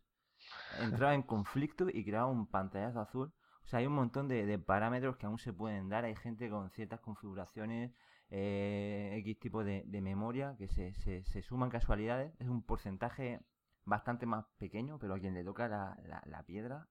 [0.79, 3.33] entraba en conflicto y creaba un pantallazo azul.
[3.63, 6.03] O sea, hay un montón de, parámetros que aún se pueden dar.
[6.03, 7.93] Hay gente con ciertas configuraciones,
[8.31, 12.33] eh, X tipo de, memoria, que se, se, suman casualidades.
[12.39, 13.39] Es un porcentaje
[13.85, 15.95] bastante más pequeño, pero a quien le toca la,
[16.25, 16.87] la, piedra,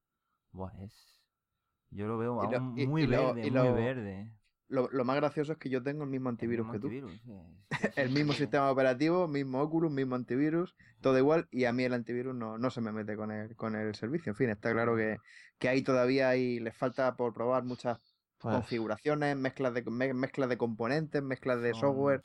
[0.52, 1.20] buah, es...
[1.90, 4.32] Yo lo veo aún muy verde, muy verde.
[4.70, 6.88] Lo, más gracioso es que yo tengo el mismo antivirus que tú.
[7.96, 12.36] el mismo sistema operativo, mismo Oculus, mismo antivirus, todo igual, y a mí el antivirus
[12.36, 14.30] no, no se me mete con el, con el servicio.
[14.30, 15.18] En fin, está claro que,
[15.58, 17.98] que ahí todavía hay, les falta por probar muchas
[18.38, 22.22] pues configuraciones, mezclas de, mezclas de componentes, mezclas de software.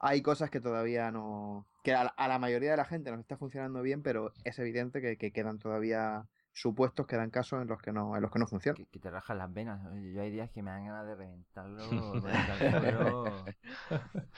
[0.00, 1.66] Hay cosas que todavía no.
[1.84, 5.18] que a, la mayoría de la gente nos está funcionando bien, pero es evidente que,
[5.18, 8.46] que quedan todavía supuestos que dan casos en los que no, en los que no
[8.46, 8.76] funciona.
[8.76, 9.80] Que, te rajan las venas.
[10.14, 11.82] Yo hay días que me dan ganas de reventarlo.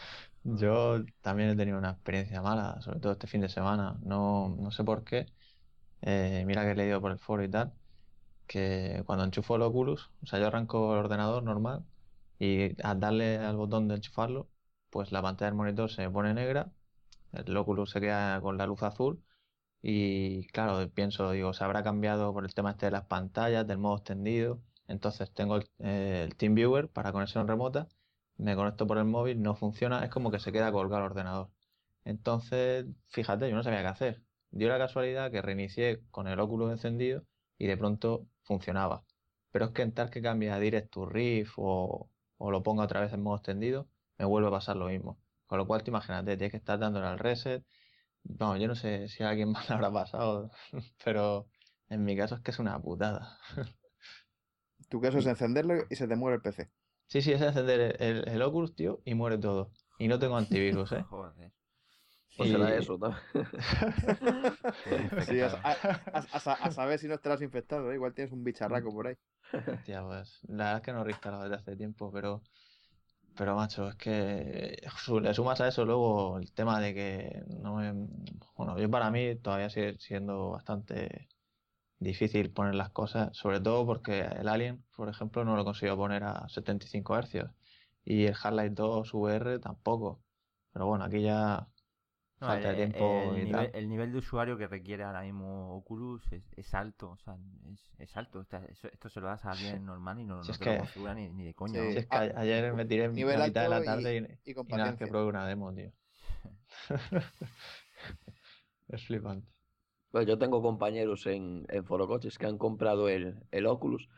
[0.45, 3.99] Yo también he tenido una experiencia mala, sobre todo este fin de semana.
[4.03, 5.27] No, no sé por qué.
[6.03, 7.73] Eh, mira que he leído por el foro y tal.
[8.47, 11.85] Que cuando enchufo el Oculus, o sea, yo arranco el ordenador normal
[12.39, 14.49] y al darle al botón de enchufarlo,
[14.91, 16.71] pues la pantalla del monitor se pone negra,
[17.33, 19.23] el Oculus se queda con la luz azul
[19.87, 23.77] y claro, pienso, digo, se habrá cambiado por el tema este de las pantallas, del
[23.79, 24.63] modo extendido.
[24.89, 27.87] Entonces tengo el, el TeamViewer para conexión remota,
[28.39, 31.51] me conecto por el móvil, no funciona, es como que se queda colgado el ordenador.
[32.05, 34.23] Entonces, fíjate, yo no sabía qué hacer.
[34.51, 37.27] Dio la casualidad que reinicié con el óculos encendido
[37.59, 39.05] y de pronto funcionaba.
[39.51, 42.85] Pero es que en tal que cambie a Direct to Riff o, o lo ponga
[42.85, 45.19] otra vez en modo extendido, me vuelve a pasar lo mismo.
[45.47, 47.65] Con lo cual, te imagínate, tienes que estar dándole al reset,
[48.25, 50.51] no, yo no sé si a alguien más le habrá pasado,
[51.05, 51.49] pero
[51.89, 53.39] en mi caso es que es una putada.
[54.89, 56.71] Tu caso es encenderlo y se te muere el PC.
[57.07, 59.71] Sí, sí, es encender el, el Oculus, tío, y muere todo.
[59.99, 61.03] Y no tengo antivirus, ¿eh?
[61.09, 61.53] Joder.
[62.37, 63.15] Pues será eso, ¿no?
[65.25, 67.95] sí, a, saber si no estarás infectado, ¿eh?
[67.95, 69.15] igual tienes un bicharraco por ahí.
[69.85, 72.43] Tía, pues la verdad es que no he reinstalado desde hace tiempo, pero
[73.37, 74.77] pero macho, es que
[75.23, 77.93] le sumas a eso luego el tema de que no me...
[78.57, 81.29] Bueno, yo para mí todavía sigue siendo bastante
[81.99, 86.25] difícil poner las cosas, sobre todo porque el Alien, por ejemplo, no lo consigo poner
[86.25, 87.51] a 75 Hz
[88.05, 90.23] y el Half-Life 2 VR tampoco.
[90.73, 91.69] Pero bueno, aquí ya
[92.45, 96.23] falta de tiempo el, nivel, el nivel de usuario que requiere ahora mismo Oculus
[96.57, 97.37] es, alto, o sea,
[97.99, 98.43] es, alto.
[98.43, 101.83] Esto, se lo das a alguien normal y no, lo configura ni, de coña.
[101.83, 105.07] es que ayer me tiré en la mitad de la tarde y, y, nada, que
[105.07, 105.93] probé una demo, tío.
[108.89, 109.49] es flipante.
[110.11, 114.09] Pues yo tengo compañeros en, en Forocoches que han comprado el, el Oculus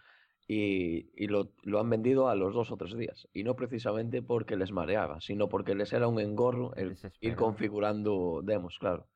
[0.49, 3.29] y, lo, han vendido a los dos o tres días.
[3.33, 8.41] Y no precisamente porque les mareaba, sino porque les era un engorro el ir configurando
[8.43, 9.09] demos, claro.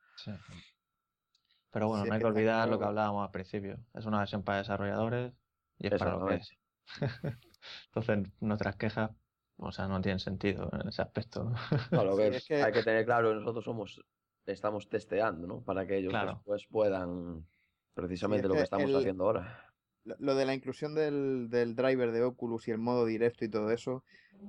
[1.71, 3.79] Pero bueno, no hay que olvidar lo que hablábamos al principio.
[3.95, 5.33] Es una versión para desarrolladores
[5.79, 6.51] y es para lo que es.
[7.87, 9.13] Entonces, nuestras quejas,
[9.57, 11.53] o sea, no tienen sentido en ese aspecto.
[11.93, 14.05] No, lo que, hay que tener claro, nosotros somos,
[14.47, 15.63] estamos testeando, ¿no?
[15.63, 17.47] Para que ellos después puedan
[17.95, 19.70] precisamente lo que estamos haciendo ahora
[20.05, 24.03] lo de la inclusión del, driver de Oculus y el modo directo y todo eso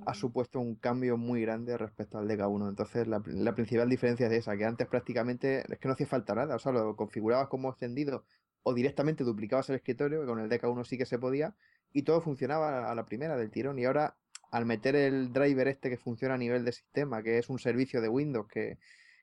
[0.06, 2.70] ha supuesto un cambio muy grande respecto al DK1.
[2.70, 6.56] Entonces, la, principal diferencia es esa, que antes prácticamente es que no hacía falta nada.
[6.56, 8.24] O sea, lo configurabas como extendido
[8.62, 11.54] o directamente duplicabas el escritorio, que con el DK1 sí que se podía,
[11.92, 13.78] y todo funcionaba a la primera del tirón.
[13.78, 14.16] Y ahora,
[14.50, 18.00] al meter el driver este que funciona a nivel de sistema, que es un servicio
[18.00, 18.78] de Windows que,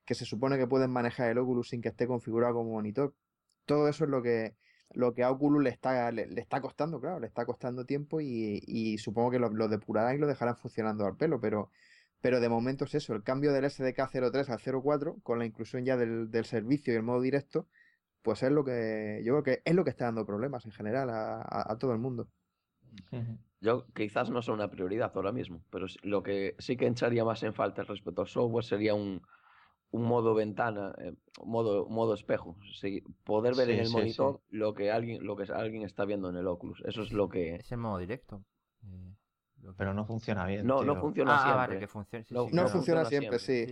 [0.06, 3.16] que se supone que pueden manejar el Oculus sin que esté configurado como monitor,
[3.66, 4.56] todo eso es lo que
[4.94, 8.98] lo que a Oculus le está, le, está costando, claro, le está costando tiempo y,
[8.98, 11.70] supongo que lo, lo, depurarán y lo dejarán funcionando al pelo, pero,
[12.22, 15.86] pero de momento es eso, el cambio del SDK 03 al 04 con la inclusión
[15.86, 17.68] ya del, servicio y el modo directo,
[18.22, 21.10] pues es lo que yo creo que es lo que está dando problemas en general
[21.12, 22.28] a, todo el mundo.
[23.62, 27.44] yo quizás no sea una prioridad ahora mismo, pero lo que sí que echaría más
[27.44, 29.22] en falta respecto al software sería un,
[29.92, 32.56] un modo ventana, eh, modo, modo espejo.
[33.24, 36.48] poder ver en el monitor lo que alguien lo que alguien está viendo en el
[36.48, 36.82] Oculus.
[36.86, 37.56] Eso es lo que.
[37.56, 38.44] Es el modo directo.
[38.84, 39.16] Eh,
[39.78, 40.66] pero no funciona bien.
[40.66, 41.88] No, no funciona ah, siempre.
[42.30, 43.66] no, funciona, siempre, sí.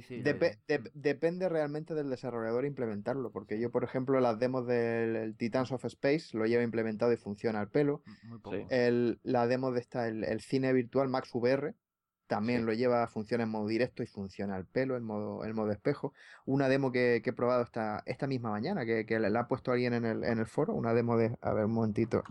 [0.94, 3.32] depende realmente del desarrollador implementarlo.
[3.32, 7.60] Porque yo, por ejemplo, las demos del Titans of Space lo llevo implementado y funciona
[7.60, 8.02] al pelo.
[8.70, 11.74] El, la demo de esta, el, cine virtual Max VR,
[12.28, 15.72] también lo lleva, funciona en modo directo y funciona al pelo, en modo, en modo
[15.72, 16.14] espejo.
[16.46, 19.94] Una demo que, he probado esta, esta misma mañana, que, que la ha puesto alguien
[19.94, 22.24] en el, en el foro, una demo de, a ver un momentito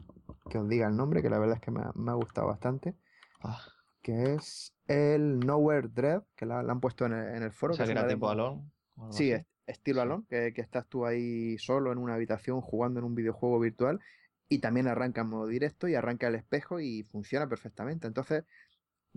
[0.50, 2.94] que os diga el nombre, que la verdad es que me ha gustado bastante.
[3.42, 3.60] Ah.
[4.02, 7.74] que es el Nowhere Dread, que la, han puesto en el, foro.
[7.74, 8.70] O sea, que era tipo Alon.
[9.10, 9.32] Sí,
[9.66, 14.00] estilo Alon, que, estás tú ahí solo en una habitación jugando en un videojuego virtual
[14.48, 18.06] y también arranca en modo directo y arranca el espejo y funciona perfectamente.
[18.06, 18.44] Entonces,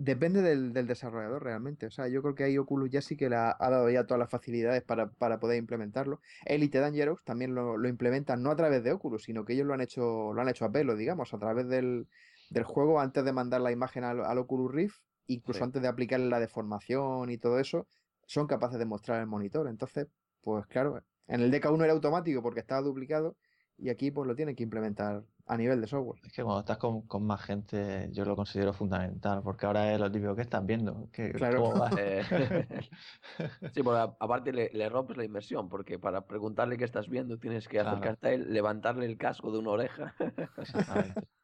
[0.00, 1.86] depende del, desarrollador realmente.
[1.86, 4.18] O sea, yo creo que ahí Oculus ya sí que le ha, dado ya todas
[4.18, 6.20] las facilidades para, poder implementarlo.
[6.46, 9.74] Elite Dangerous también lo, lo, implementan no a través de Oculus, sino que ellos lo
[9.74, 12.08] han hecho, lo han hecho a pelo, digamos, a través del,
[12.48, 16.40] del juego antes de mandar la imagen al, Oculus Rift, incluso antes de aplicarle la
[16.40, 17.86] deformación y todo eso,
[18.24, 19.68] son capaces de mostrar el monitor.
[19.68, 20.08] Entonces,
[20.40, 23.36] pues claro, en el DK1 era automático porque estaba duplicado
[23.76, 26.20] y aquí pues lo tienen que implementar a nivel de software.
[26.24, 30.10] Es que cuando estás con, más gente yo lo considero fundamental porque ahora es lo
[30.10, 31.08] típico que estás viendo.
[31.10, 31.72] Que, claro.
[31.98, 32.22] Eh,
[33.74, 37.80] sí, porque aparte le, rompes la inmersión porque para preguntarle qué estás viendo tienes que
[37.80, 40.14] acercarte a él, levantarle el casco de una oreja.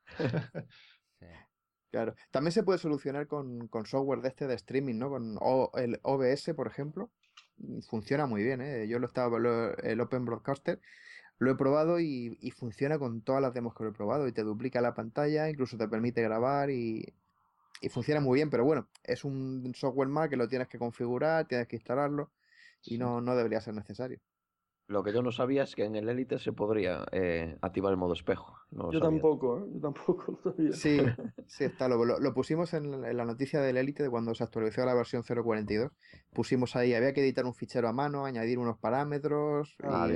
[1.93, 2.15] Claro.
[2.31, 5.09] También se puede solucionar con, software de este de streaming, ¿no?
[5.09, 5.39] Con
[5.77, 7.11] el OBS, por ejemplo.
[7.89, 8.87] Funciona muy bien, ¿eh?
[8.87, 9.39] Yo lo estaba,
[9.83, 10.79] el Open Broadcaster,
[11.39, 14.29] lo he probado y, funciona con todas las demos que lo he probado.
[14.29, 17.13] Y te duplica la pantalla, incluso te permite grabar y,
[17.91, 18.51] funciona muy bien.
[18.51, 22.31] Pero bueno, es un software más que lo tienes que configurar, tienes que instalarlo
[22.85, 24.19] y no, no debería ser necesario.
[24.89, 27.97] Lo que yo no sabía es que en el Elite se podría eh, activar el
[27.97, 28.57] modo espejo.
[28.71, 29.71] yo tampoco, ¿eh?
[29.75, 30.73] yo tampoco lo sabía.
[30.73, 30.99] Sí,
[31.49, 31.89] sí está.
[31.89, 35.91] Lo, lo, pusimos en, la noticia del Elite de cuando se actualizó la versión 0.42.
[36.33, 39.77] Pusimos ahí, había que editar un fichero a mano, añadir unos parámetros.
[39.83, 40.09] Ah,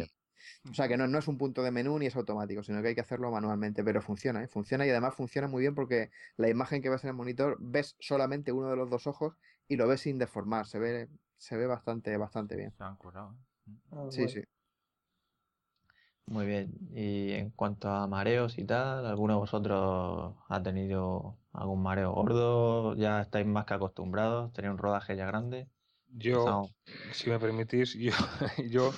[0.70, 2.88] o sea que no, no es un punto de menú ni es automático, sino que
[2.88, 4.48] hay que hacerlo manualmente, pero funciona, ¿eh?
[4.48, 7.96] funciona y además funciona muy bien porque la imagen que ves en el monitor ves
[8.00, 9.34] solamente uno de los dos ojos
[9.68, 12.72] y lo ves sin deformar, se ve, se ve bastante, bastante bien.
[12.76, 13.34] Se han curado.
[13.92, 14.42] Ah, sí, sí.
[16.26, 16.70] Muy bien.
[16.94, 22.94] Y en cuanto a mareos y tal, ¿alguno de vosotros ha tenido algún mareo gordo?
[22.94, 24.52] ¿Ya estáis más que acostumbrados?
[24.52, 25.66] ¿Tenéis un rodaje ya grande?
[26.12, 26.68] Yo,
[27.12, 28.12] si me permitís, yo,
[28.70, 28.92] yo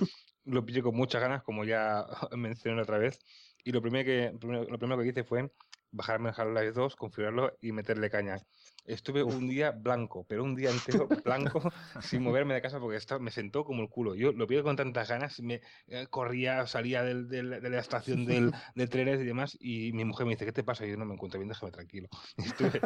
[0.44, 3.18] lo pillé con muchas ganas, como ya mencioné otra vez.
[3.64, 5.50] Y lo primero que, lo primero que hice fue
[5.92, 8.38] bajarme el Half-Life 2, configurarlo y meterle caña.
[8.85, 11.62] Estuve un día blanco, pero un día entero blanco
[12.00, 14.14] sin moverme de casa porque estaba, me sentó como el culo.
[14.14, 18.52] Yo lo pido con tantas ganas, me eh, corría, salía del, de la estación del,
[18.74, 20.87] del trenes y demás, y mi mujer me dice, ¿qué te pasa?
[20.87, 22.09] Y yo no me encuentro bien, déjame tranquilo.
[22.37, 22.81] Estuve...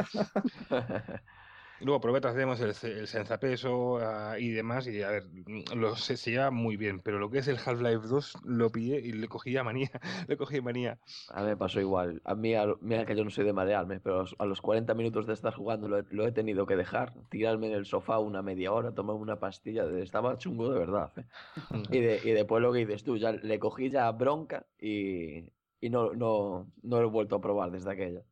[1.80, 5.26] Luego probé hacemos el, el senzapeso ah, y demás, y a ver,
[5.74, 9.12] lo, se, lleva muy bien, pero lo que es el Half-Life 2 lo pillé y
[9.12, 9.90] le cogía manía,
[10.28, 10.98] le cogí manía.
[11.30, 12.22] A mí me pasó igual.
[12.24, 15.34] A mí, mira que yo no soy de marearme, pero a los 40 minutos de
[15.34, 19.16] estar jugando lo he, tenido que dejar, tirarme en el sofá una media hora, tomar
[19.16, 21.12] una pastilla, estaba chungo de verdad.
[21.16, 21.24] ¿eh?
[21.90, 25.44] y, de, y después lo que dices tú, ya le cogí ya bronca y,
[25.80, 28.22] y no, no, no lo he vuelto a probar desde aquella.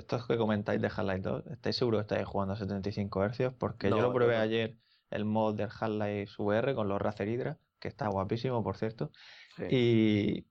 [0.00, 3.52] Estos que comentáis de Half-Life 2, ¿estáis seguros que estáis jugando a 75 Hz?
[3.58, 4.76] Porque yo lo probé ayer,
[5.10, 9.10] el mod del Half-Life VR con los Razer Hydra, que está guapísimo, por cierto.
[9.68, 10.46] Y,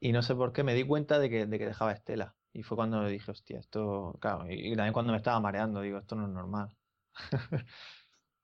[0.00, 2.34] no sé por qué me di cuenta de que, dejaba estela.
[2.52, 4.18] Y fue cuando dije, hostia, esto.
[4.20, 6.76] Claro, y, también cuando me estaba mareando, digo, esto no es normal.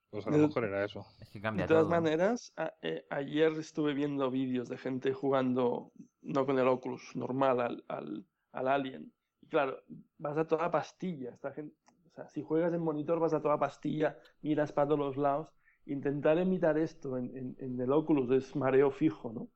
[0.09, 1.05] pues a lo mejor era eso.
[1.33, 7.15] de todas maneras, eh, ayer estuve viendo vídeos de gente jugando, no con el Oculus,
[7.15, 9.13] normal, al, al, al Alien
[9.49, 9.77] claro,
[10.17, 11.31] vas a toda pastilla.
[11.31, 11.75] Esta gente,
[12.05, 15.49] o sea, si juegas en monitor vas a toda pastilla, miras para todos los lados.
[15.85, 19.49] Intentar imitar esto en, en, el Oculus es mareo fijo, ¿no?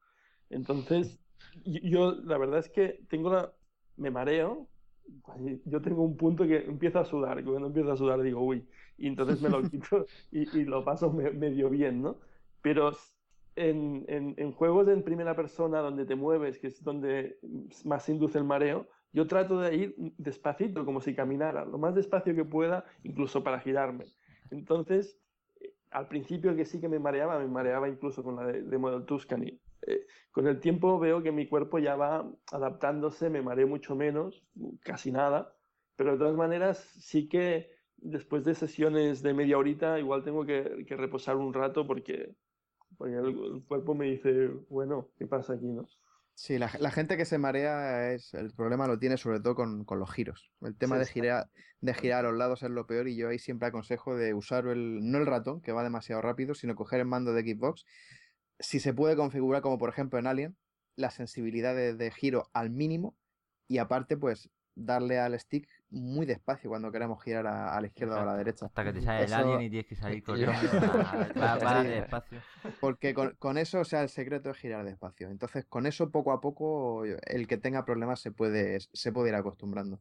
[0.50, 1.20] Entonces,
[1.66, 3.54] yo la verdad es que tengo la...
[3.98, 4.70] me mareo,
[5.66, 8.66] yo tengo un punto que empiezo a sudar, y cuando empiezo a sudar digo, uy,
[8.98, 12.20] y entonces me lo quito y, y lo paso medio bien, ¿no?
[12.62, 12.92] Pero
[13.56, 17.40] en, en, en, juegos en primera persona donde te mueves, que es donde
[17.84, 22.36] más induce el mareo, yo trato de ir despacito, como si caminara, lo más despacio
[22.36, 24.06] que pueda, incluso para girarme.
[24.52, 25.20] Entonces,
[25.60, 28.78] eh, al principio que sí que me mareaba, me mareaba incluso con la de, de
[28.78, 29.60] Model Tuscany.
[29.88, 34.44] Eh, con el tiempo veo que mi cuerpo ya va adaptándose, me mareo mucho menos,
[34.82, 35.56] casi nada,
[35.96, 40.86] Pero de todas maneras, sí que después de sesiones de media horita, igual tengo que,
[40.90, 42.36] reposar un rato porque,
[43.02, 45.88] el, cuerpo me dice, bueno, ¿qué pasa aquí, no?
[46.42, 50.12] Sí, la, gente que se marea es el problema lo tiene sobre todo con, los
[50.12, 50.52] giros.
[50.62, 53.38] El tema de girar de girar a los lados es lo peor y yo ahí
[53.38, 57.06] siempre aconsejo de usar el no el ratón que va demasiado rápido, sino coger el
[57.06, 57.86] mando de Xbox.
[58.60, 60.58] Si se puede configurar como por ejemplo en Alien,
[60.96, 63.16] la sensibilidad de giro al mínimo
[63.68, 68.22] y aparte pues darle al stick muy despacio cuando queremos girar a, la izquierda o
[68.22, 68.66] a la derecha.
[68.66, 70.56] Hasta que te sale el alien y tienes que salir corriendo
[71.36, 72.40] para, despacio.
[72.80, 75.30] Porque con, eso, o sea, el secreto es girar despacio.
[75.30, 79.36] Entonces, con eso poco a poco, el que tenga problemas se puede, se puede ir
[79.36, 80.00] acostumbrando.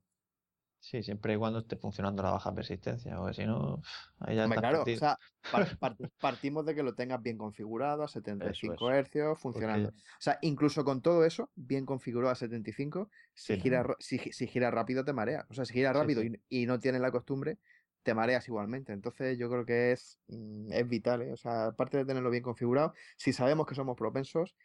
[0.81, 3.83] Sí, siempre y cuando esté funcionando la baja persistencia, o si no,
[4.19, 5.19] ahí ya Claro, o sea,
[6.19, 9.91] partimos de que lo tengas bien configurado a 75 Hz, funcionando.
[9.91, 15.05] O sea, incluso con todo eso, bien configurado a 75, si, gira, si, gira rápido
[15.05, 15.47] te marea.
[15.51, 17.59] O sea, si gira rápido Y, no tienes la costumbre,
[18.03, 18.95] te mareas igualmente.
[18.95, 21.33] Entonces yo creo que es, mm, es vital, ¿eh?
[21.33, 24.57] O sea, aparte de tenerlo bien configurado, si sabemos que somos propensos,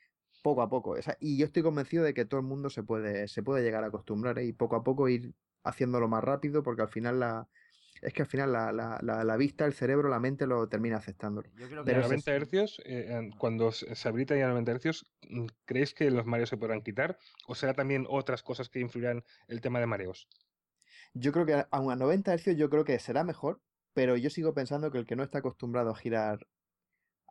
[0.42, 0.96] poco a poco.
[1.20, 3.88] y yo estoy convencido de que todo el mundo se puede, se puede llegar a
[3.88, 4.46] acostumbrar ¿eh?
[4.46, 5.34] y poco a poco ir
[5.66, 7.48] haciéndolo más rápido, porque al final la,
[8.02, 11.50] es que al final la, la, la, vista, el cerebro, la mente lo termina aceptándolo.
[11.56, 16.12] Yo Pero 90 hercios, eh, cuando se habilita ya a 90 hercios, mm, ¿creéis que
[16.12, 17.18] los mareos se podrán quitar?
[17.48, 20.28] ¿O será también otras cosas que influirán el tema de mareos?
[21.14, 23.62] Yo creo que a 90 hercios yo creo que será mejor,
[23.94, 26.46] pero yo sigo pensando que el que no está acostumbrado a girar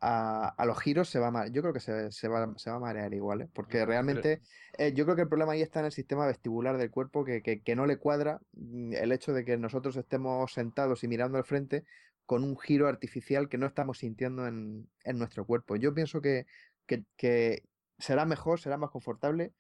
[0.07, 2.81] a, los giros se va a yo creo que se, se, va, se va a
[2.81, 3.49] marear igual, ¿eh?
[3.53, 4.43] porque realmente
[4.77, 7.43] eh, yo creo que el problema ahí está en el sistema vestibular del cuerpo que,
[7.43, 11.45] que, no le cuadra mm, el hecho de que nosotros estemos sentados y mirando al
[11.45, 11.85] frente
[12.27, 15.77] con un giro artificial que no estamos sintiendo en, en nuestro cuerpo.
[15.77, 16.47] Yo pienso que,
[16.87, 17.63] que, que,
[17.99, 19.53] será mejor, será más confortable,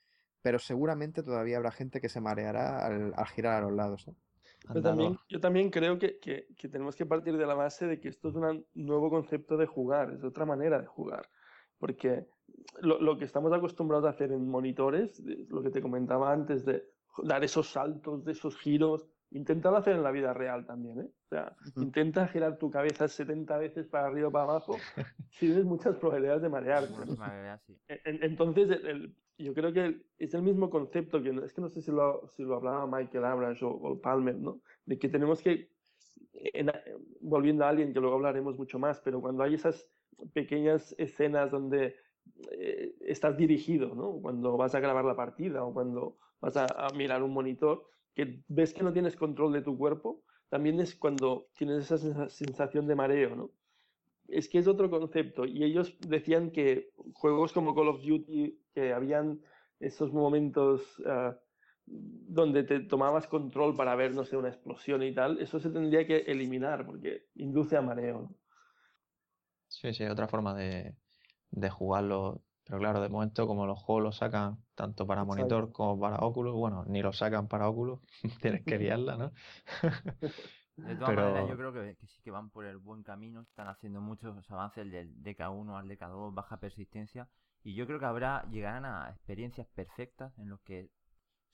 [0.42, 4.08] pero seguramente todavía habrá gente que se mareará al, al girar a los lados.
[4.08, 4.14] ¿eh?
[4.72, 8.00] Yo también, yo también creo que, que, que, tenemos que partir de la base de
[8.00, 11.28] que esto es un nuevo concepto de jugar, es otra manera de jugar.
[11.78, 12.26] Porque
[12.80, 16.82] lo, lo, que estamos acostumbrados a hacer en monitores, lo que te comentaba antes, de
[17.24, 21.10] dar esos saltos, de esos giros, Inténtalo hacer en la vida real también, ¿eh?
[21.24, 24.76] O sea, intenta girar tu cabeza 70 veces para arriba o para abajo,
[25.40, 26.84] tienes muchas probabilidades de marear.
[28.04, 31.90] Entonces, el, yo creo que es el mismo concepto, que es que no sé si
[31.90, 34.60] lo, si lo hablaba Michael Abrams o, Palmer, ¿no?
[34.86, 35.68] De que tenemos que,
[37.20, 39.90] volviendo a alguien, que luego hablaremos mucho más, pero cuando hay esas
[40.32, 41.96] pequeñas escenas donde
[42.52, 44.12] eh, estás dirigido, ¿no?
[44.22, 47.84] Cuando vas a grabar la partida o cuando vas a mirar un monitor,
[48.14, 52.86] que ves que no tienes control de tu cuerpo, también es cuando tienes esa sensación
[52.86, 53.50] de mareo, ¿no?
[54.28, 55.44] Es que es otro concepto.
[55.44, 59.40] Y ellos decían que juegos como Call of Duty, que habían
[59.80, 61.36] esos momentos ah,
[61.86, 66.06] donde te tomabas control para ver, no sé, una explosión y tal, eso se tendría
[66.06, 68.30] que eliminar porque induce a mareo.
[69.68, 70.94] Sí, sí, otra forma de,
[71.50, 76.00] de jugarlo pero claro, de momento, como los juegos los sacan tanto para monitor como
[76.00, 78.00] para Oculus, bueno, ni los sacan para Oculus,
[78.40, 79.32] tienes que liarla, ¿no?
[80.76, 84.00] De todas maneras, yo creo que, sí que van por el buen camino, están haciendo
[84.00, 87.28] muchos avances del DK1 al DK2, baja persistencia,
[87.62, 90.90] y yo creo que habrá, llegarán a experiencias perfectas en los que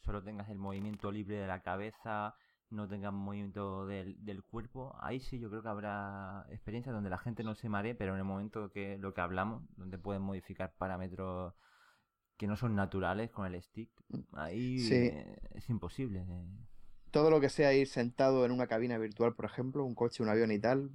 [0.05, 2.35] solo tengas el movimiento libre de la cabeza,
[2.71, 7.19] no tengan movimiento del, del, cuerpo, ahí sí yo creo que habrá experiencias donde la
[7.19, 10.73] gente no se maree, pero en el momento que lo que hablamos, donde pueden modificar
[10.79, 11.55] parámetros
[12.37, 13.91] que no son naturales con el stick,
[14.33, 16.25] ahí eh, es imposible.
[17.11, 20.29] Todo lo que sea ir sentado en una cabina virtual, por ejemplo, un coche, un
[20.29, 20.91] avión y tal,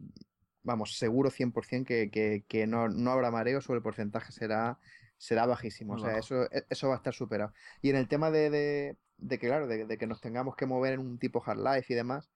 [0.63, 4.79] vamos, seguro 100% que, que, que no, no habrá mareo, o el porcentaje será
[5.17, 5.93] será bajísimo.
[5.93, 7.53] o sea, eso, e, eso va a estar superado.
[7.81, 8.97] Y en el tema de, de
[9.29, 12.29] que, claro, de, que nos tengamos que mover en un tipo hard life y demás,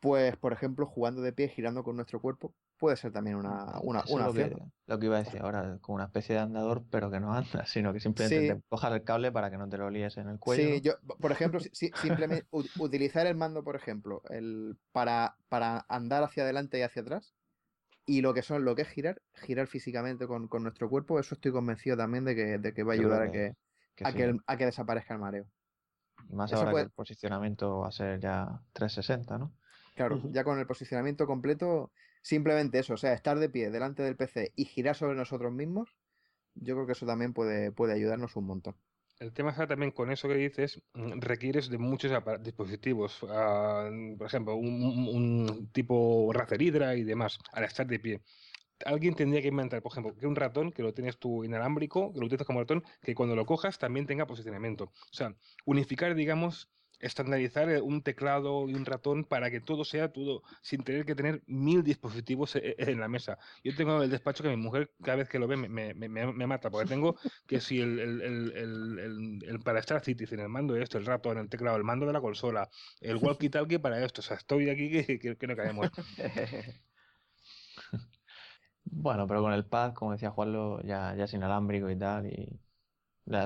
[0.00, 4.02] pues, por ejemplo, jugando de pie, girando con nuestro cuerpo, puede ser también una, una,
[4.08, 7.10] una lo, que, lo que, iba a decir ahora, como una especie de andador, pero
[7.10, 9.90] que no anda, sino que simplemente te cojas el cable para que no te lo
[9.90, 10.76] líes en el cuello.
[10.76, 12.46] Sí, yo, por ejemplo, si, simplemente
[12.78, 17.34] utilizar el mando, por ejemplo, el, para, para andar hacia adelante y hacia atrás,
[18.06, 21.34] y lo que son, lo que es girar, girar físicamente con, con nuestro cuerpo, eso
[21.34, 23.52] estoy convencido también de que, de que va a ayudar a que,
[24.02, 25.46] a, que a que desaparezca el mareo.
[26.28, 29.52] Y más ahora que el posicionamiento va a ser ya 360, ¿no?
[29.94, 31.92] Claro, ya con el posicionamiento completo,
[32.22, 35.94] simplemente eso, o sea, estar de pie delante del PC y girar sobre nosotros mismos,
[36.54, 38.76] yo creo que eso también puede, puede ayudarnos un montón.
[39.18, 42.10] El tema está también con eso que dices, mm, requieres de muchos
[42.40, 48.22] dispositivos, ah, por ejemplo, un, un, tipo Razer Hydra y demás, al estar de pie
[48.84, 52.20] alguien tendría que inventar, por ejemplo, que un ratón que lo tienes tú inalámbrico, que
[52.20, 54.84] lo utilizas como ratón, que cuando lo cojas también tenga posicionamiento.
[54.84, 56.68] O sea, unificar, digamos,
[57.00, 61.14] estandarizar eh, un teclado y un ratón para que todo sea todo, sin tener que
[61.14, 63.38] tener mil dispositivos eh, en la mesa.
[63.64, 66.70] Yo tengo el despacho que mi mujer cada vez que lo ve me, me, mata,
[66.70, 67.16] porque tengo
[67.46, 71.38] que si el, el, el, el, para Star Citizen, el mando de esto, el ratón,
[71.38, 72.68] el teclado, el mando de la consola,
[73.00, 75.88] el walkie-talkie para esto, o sea, estoy aquí que, que, no caemos.
[78.90, 82.60] bueno, pero con el pad, como decía Juanlo, ya, ya es inalámbrico y tal, y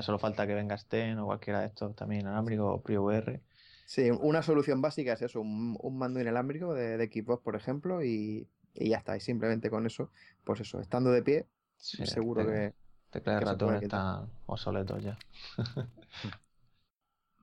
[0.01, 3.41] solo falta que venga Sten o cualquiera de estos también inalámbrico o PriVR.
[3.85, 8.49] Sí, una solución básica es eso, un, mando inalámbrico de, de, Xbox, por ejemplo, y,
[8.73, 9.15] ya está.
[9.15, 10.09] Y simplemente con eso,
[10.43, 12.73] pues eso, estando de pie, seguro que.
[13.11, 15.17] Tecla de ratón están obsoletos ya.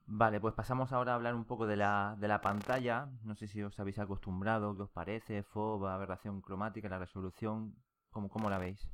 [0.06, 3.08] Vale, pues pasamos ahora a hablar un poco de la, de la pantalla.
[3.22, 7.74] No sé si os habéis acostumbrado, qué os parece, FOB, aberración cromática, la resolución,
[8.12, 8.88] ¿cómo, cómo la veis?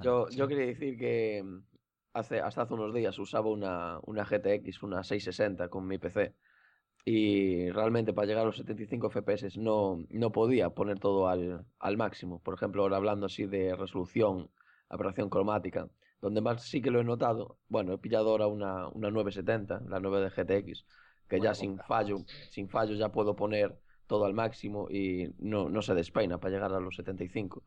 [0.00, 1.42] Yo, yo quería decir que
[2.12, 6.34] hace, hasta hace unos días usaba una, una GTX, una 660 con mi PC.
[7.06, 11.96] Y realmente para llegar a los 75 FPS no, no podía poner todo al, al
[11.96, 12.40] máximo.
[12.42, 14.50] Por ejemplo, ahora hablando así de resolución,
[14.88, 15.88] aberración cromática,
[16.22, 20.00] donde más sí que lo he notado, bueno, he pillado ahora una, una 970, la
[20.00, 20.86] 9 de GTX,
[21.28, 22.18] que ya sin fallo,
[22.50, 26.72] sin fallo ya puedo poner todo al máximo y no, no se despeina para llegar
[26.72, 27.62] a los 75.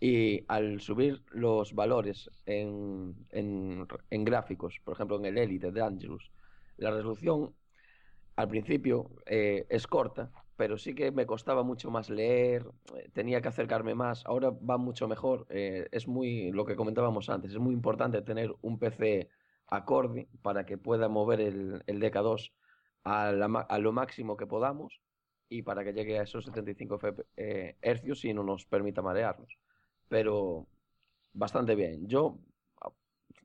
[0.00, 6.30] Y al subir los valores en, en, gráficos, por ejemplo en el Elite de Angelus,
[6.76, 7.54] la resolución
[8.36, 12.66] al principio eh, es corta, pero sí que me costaba mucho más leer,
[12.96, 17.28] eh, tenía que acercarme más, ahora va mucho mejor, eh, es muy, lo que comentábamos
[17.30, 19.30] antes, es muy importante tener un PC
[19.68, 22.52] acorde para que pueda mover el, el DK2
[23.04, 25.00] a, a, lo máximo que podamos
[25.48, 26.98] y para que llegue a esos 75
[27.82, 29.58] hercios y no nos permita marearnos
[30.14, 30.68] pero
[31.32, 32.06] bastante bien.
[32.06, 32.38] Yo,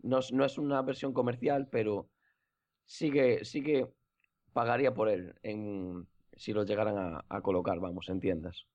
[0.04, 2.12] no, no es una versión comercial, pero
[2.86, 3.88] sí que, sí que
[4.54, 6.08] pagaría por él en,
[6.38, 8.68] si lo llegaran a, colocar, vamos, en tiendas.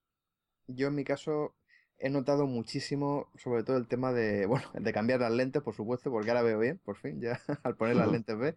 [0.67, 1.55] Yo en mi caso
[1.97, 6.11] he notado muchísimo, sobre todo el tema de, bueno, de cambiar las lentes, por supuesto,
[6.11, 8.57] porque ahora veo bien, por fin, ya al poner las lentes B.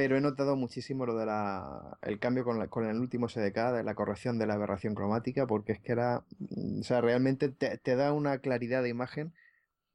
[0.00, 3.84] Pero he notado muchísimo lo de la, el cambio con, con el último SDK, de
[3.84, 7.96] la corrección de la aberración cromática, porque es que era, mm, o sea, realmente te,
[7.96, 9.34] da una claridad de imagen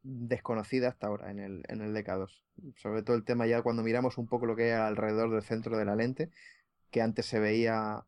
[0.03, 2.43] desconocida hasta ahora en el, en el DK2.
[2.75, 5.75] Sobre todo el tema ya cuando miramos un poco lo que hay alrededor del centro
[5.75, 6.29] de la lente,
[6.91, 8.05] que antes se veía,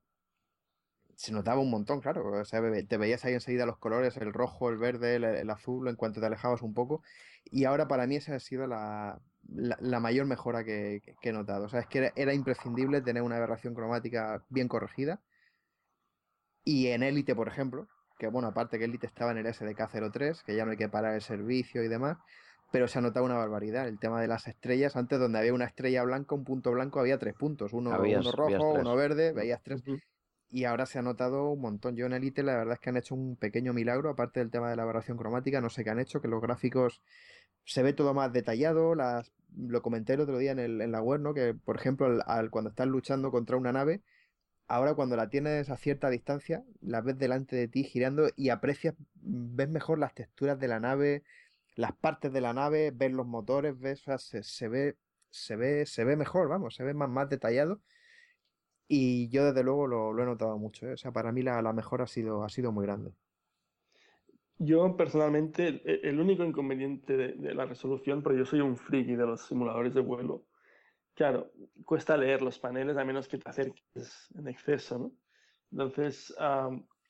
[1.17, 2.39] se notaba un montón, claro.
[2.39, 5.87] O sea, te veías ahí enseguida los colores, el rojo, el verde, el, el azul,
[5.87, 7.01] en cuanto te alejabas un poco.
[7.45, 11.65] Y ahora para mí esa ha sido la, la, mayor mejora que, he notado.
[11.65, 15.19] O sea, es que era, imprescindible tener una aberración cromática bien corregida.
[16.63, 17.87] Y en Elite, por ejemplo,
[18.19, 21.15] que bueno, aparte que Elite estaba en el SDK03, que ya no hay que parar
[21.15, 22.17] el servicio y demás,
[22.71, 23.87] pero se ha notado una barbaridad.
[23.87, 27.17] El tema de las estrellas, antes donde había una estrella blanca, un punto blanco, había
[27.17, 29.81] tres puntos, uno, rojo, uno verde, veías tres.
[30.49, 31.95] Y ahora se ha notado un montón.
[31.95, 34.69] Yo en Elite la verdad es que han hecho un pequeño milagro, aparte del tema
[34.69, 37.01] de la aberración cromática, no sé qué han hecho, que los gráficos
[37.65, 41.01] se ve todo más detallado, las, lo comenté el otro día en, el, en la
[41.01, 41.33] web, ¿no?
[41.33, 44.01] Que, por ejemplo, al, cuando estás luchando contra una nave,
[44.67, 48.95] ahora cuando la tienes a cierta distancia, la ves delante de ti girando y aprecias,
[49.15, 51.23] ves mejor las texturas de la nave,
[51.75, 54.97] las partes de la nave, ves los motores, ves, se, ve,
[55.29, 57.81] se ve, se ve mejor, vamos, se ve más, más detallado.
[58.87, 60.93] Y yo desde luego lo, he notado mucho, ¿eh?
[60.93, 63.11] o sea, para mí la, la mejora ha sido, ha sido muy grande.
[64.59, 69.41] Yo personalmente, el, único inconveniente de, la resolución, porque yo soy un friki de los
[69.45, 70.45] simuladores de vuelo,
[71.13, 71.51] claro,
[71.85, 75.11] cuesta leer los paneles a menos que te acerques en exceso.
[75.71, 76.35] Entonces,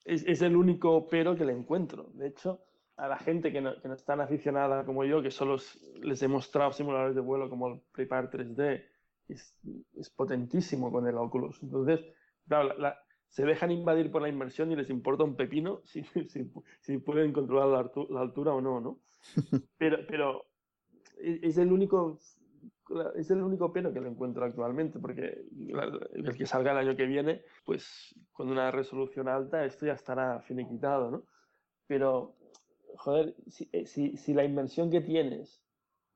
[0.03, 2.09] es, el único pero que le encuentro.
[2.15, 2.65] De hecho,
[2.97, 5.55] a la gente que no, que no es tan aficionada como yo, que solo
[6.01, 8.83] les he mostrado simuladores de vuelo como el Prepar 3D,
[9.27, 9.55] es,
[9.95, 11.61] es potentísimo con el Oculus.
[11.63, 12.01] Entonces,
[12.47, 12.97] claro, la,
[13.29, 16.51] se dejan invadir por la inmersión y les importa un pepino si, si,
[16.81, 18.99] si pueden controlar la, la, altura o no, ¿no?
[19.77, 20.45] Pero, pero
[21.19, 22.19] es el único
[23.15, 25.45] es el único pero que lo encuentro actualmente, porque
[26.13, 30.39] el que salga el año que viene, pues con una resolución alta esto ya estará
[30.41, 31.23] finiquitado, ¿no?
[31.87, 32.35] Pero,
[32.95, 35.61] joder, si, eh, si, si la inmersión que tienes,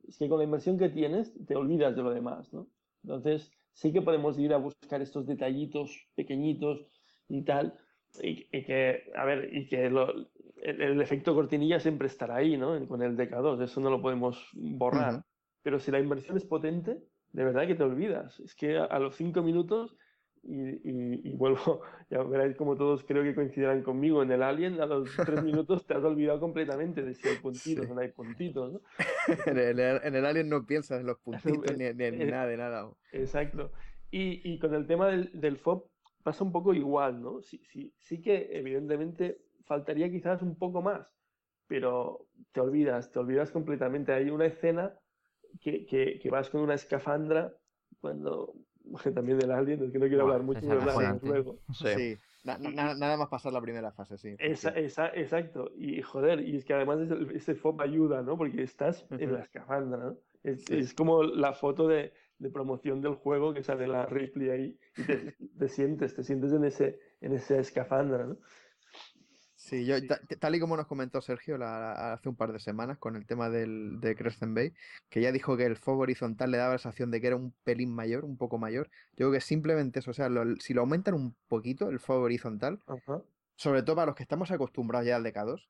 [0.07, 2.68] es que con la inmersión que tienes te olvidas de lo demás, ¿no?
[3.04, 6.88] Entonces, sí que podemos ir a buscar estos detallitos pequeñitos
[7.28, 7.78] y tal,
[8.22, 12.88] y, que, a ver, y que el, efecto cortinilla siempre estará ahí, ¿no?
[12.88, 15.24] Con el DK2, eso no lo podemos borrar.
[15.64, 16.97] Pero si la inversión es potente,
[17.32, 18.39] de verdad que te olvidas.
[18.39, 19.95] Es que a, los cinco minutos,
[20.44, 25.16] y, vuelvo, ya veréis como todos creo que coincidirán conmigo, en el Alien a los
[25.16, 28.82] tres minutos te has olvidado completamente de si hay puntitos o no hay puntitos, ¿no?
[29.46, 32.89] en, el, en, el, Alien no piensas en los puntitos ni, en nada de nada.
[33.12, 33.72] Exacto.
[34.14, 35.86] Y, con el tema del, del, FOB
[36.22, 37.42] pasa un poco igual, ¿no?
[37.42, 41.08] Sí, sí, sí que evidentemente faltaría quizás un poco más,
[41.66, 44.12] pero te olvidas, te olvidas completamente.
[44.12, 44.94] Hay una escena
[45.62, 47.54] que, que, vas con una escafandra
[48.00, 48.54] cuando
[49.15, 51.59] también del alien, es que no quiero hablar mucho, pero luego.
[51.73, 52.17] Sí.
[52.43, 54.36] nada más pasar la primera fase, sí.
[54.39, 55.71] Esa, esa, exacto.
[55.77, 56.99] Y joder, y es que además
[57.34, 58.38] ese, FOB ayuda, ¿no?
[58.38, 60.17] Porque estás en la escafandra, ¿no?
[60.43, 64.79] Es, es, como la foto de, de, promoción del juego que sale la Ripley ahí
[64.97, 68.38] y te, te, sientes, te sientes en ese, en esa escafandra, ¿no?
[69.62, 69.95] Sí, yo,
[70.39, 74.01] tal y como nos comentó Sergio hace un par de semanas con el tema del,
[74.01, 74.74] de Crescent Bay,
[75.07, 77.53] que ya dijo que el fuego horizontal le daba la sensación de que era un
[77.64, 78.89] pelín mayor, un poco mayor.
[79.12, 82.80] Yo creo que simplemente eso, o sea, si lo aumentan un poquito el fuego horizontal,
[83.55, 85.70] sobre todo para los que estamos acostumbrados ya al DK2,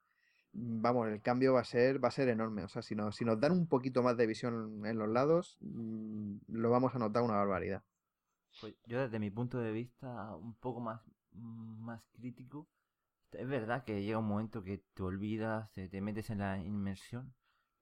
[0.54, 2.64] vamos, el cambio va a ser, va a ser enorme.
[2.64, 6.38] O sea, si, si nos dan un poquito más de visión en los lados, mm,
[6.48, 7.84] lo vamos a notar una barbaridad.
[8.62, 11.02] Pues yo desde mi punto de vista, un poco más,
[11.34, 12.70] mm, más crítico,
[13.34, 17.34] es verdad que llega un momento que te olvidas, te, metes en la inmersión,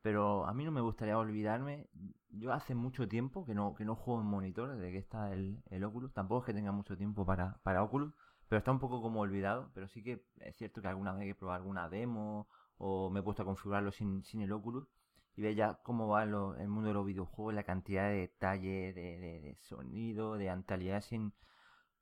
[0.01, 1.87] pero a mí no me gustaría olvidarme.
[2.29, 5.61] Yo hace mucho tiempo que no, que no juego en monitor, desde que está el,
[5.69, 6.13] el Oculus.
[6.13, 8.13] Tampoco es que tenga mucho tiempo para, para Oculus,
[8.47, 9.71] pero está un poco como olvidado.
[9.73, 12.47] Pero sí que es cierto que alguna vez he probado alguna demo
[12.77, 14.87] o me he puesto a configurarlo sin, sin el Oculus
[15.39, 19.19] y ve ya cómo va el mundo de los videojuegos, la cantidad de detalle, de,
[19.19, 21.27] de, sonido, de antalidad sin...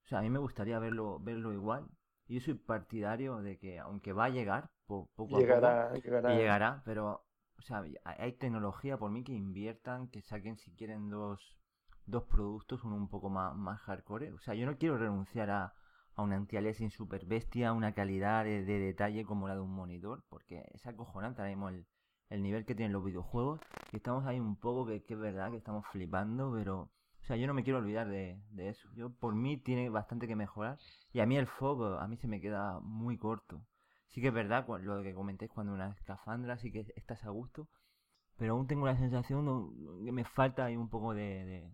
[0.06, 1.88] O sea, a mí me gustaría verlo, verlo igual,
[2.28, 6.36] yo soy partidario de que, aunque va a llegar, poco llegará, a poco, llegará.
[6.36, 7.26] llegará, pero,
[7.58, 11.58] o sea, hay tecnología por mí que inviertan, que saquen si quieren dos,
[12.06, 14.34] dos productos, uno un poco más, más hardcore.
[14.34, 15.74] O sea, yo no quiero renunciar a,
[16.16, 20.66] a una anti-aliasing super bestia, una calidad de, detalle como la de un monitor, porque
[20.74, 21.86] es acojonante ahora mismo el,
[22.30, 23.62] el nivel que tienen los videojuegos.
[23.92, 26.92] Y estamos ahí un poco que, que es verdad que estamos flipando, pero
[27.28, 28.88] o sea, yo no me quiero olvidar de, eso.
[28.96, 30.78] Yo, por mí, tiene bastante que mejorar.
[31.12, 33.68] Y a mí el FOB, a mí se me queda muy corto.
[34.08, 37.68] Sí que es verdad, lo que comentéis cuando una escafandra, sí que estás a gusto.
[38.38, 39.46] Pero aún tengo la sensación
[40.00, 41.70] de que me falta ahí un poco de,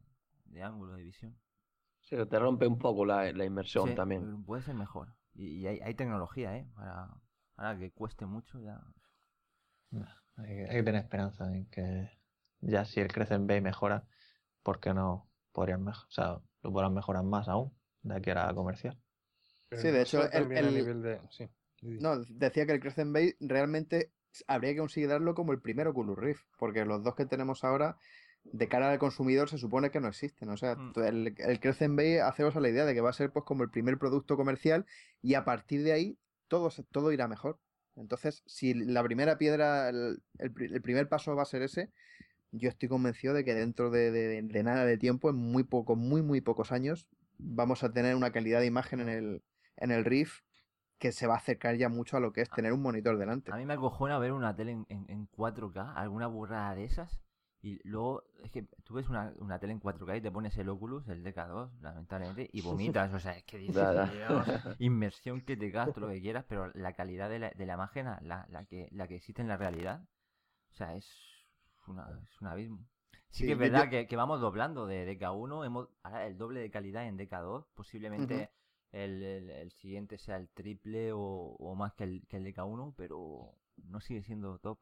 [0.60, 1.38] ángulo de visión.
[2.02, 4.44] Sí, te rompe un poco la, inmersión también.
[4.46, 5.14] Puede ser mejor.
[5.36, 6.68] Y, hay, tecnología, ¿eh?
[7.56, 8.82] Para, que cueste mucho ya.
[10.38, 12.10] Hay, que tener esperanza en que
[12.62, 14.08] ya si el Crecen B mejora,
[14.64, 18.54] ¿por qué no podrían o sea, lo podrán mejorar más aún de aquí a la
[18.54, 18.98] comercial.
[19.72, 20.50] sí, de hecho, el,
[21.82, 24.12] No, decía que el Crescent Bay realmente
[24.48, 27.98] habría que considerarlo como el primero Oculus Rift, porque los dos que tenemos ahora,
[28.44, 30.50] de cara al consumidor, se supone que no existen.
[30.50, 30.94] O sea, mm.
[31.06, 33.64] el, el Crescent Bay hacemos a la idea de que va a ser pues como
[33.64, 34.86] el primer producto comercial
[35.22, 37.60] y a partir de ahí todo, todo irá mejor.
[37.96, 41.92] Entonces, si la primera piedra, el, el primer paso va a ser ese,
[42.54, 46.40] yo estoy convencido de que dentro de, nada de tiempo, en muy poco, muy, muy
[46.40, 49.44] pocos años, vamos a tener una calidad de imagen en el,
[49.78, 50.44] en el Rift
[51.00, 53.52] que se va a acercar ya mucho a lo que es tener un monitor delante.
[53.52, 57.20] A mí me acojona ver una tele en, en, 4K, alguna burrada de esas,
[57.62, 60.70] y luego es que tú ves una, una, tele en 4K y te pones el
[60.70, 63.14] Oculus, el DK2, lamentablemente, y vomitas.
[63.14, 63.76] O sea, es que dices,
[64.80, 68.06] inmersión que te gastes, lo que quieras, pero la calidad de la, de la imagen,
[68.06, 70.06] la, la, que, la que existe en la realidad,
[70.72, 71.33] o sea, es
[71.88, 72.86] es un abismo.
[73.30, 77.08] Sí, que es verdad que, vamos doblando de DK1, hemos ahora el doble de calidad
[77.08, 78.52] en DK2, posiblemente
[78.92, 83.56] el, siguiente sea el triple o, más que el, que el DK1, pero
[83.90, 84.78] no sigue siendo top.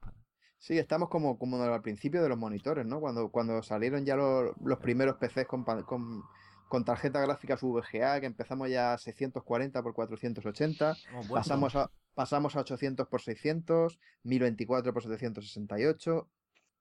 [0.58, 3.00] Sí, estamos como, como al principio de los monitores, ¿no?
[3.00, 6.24] Cuando, cuando salieron ya los, los primeros PCs con, con,
[6.68, 10.98] con tarjetas gráficas VGA, que empezamos ya a 640 x 480,
[11.30, 16.30] pasamos a, pasamos a 800 x 600, 1024 x 768,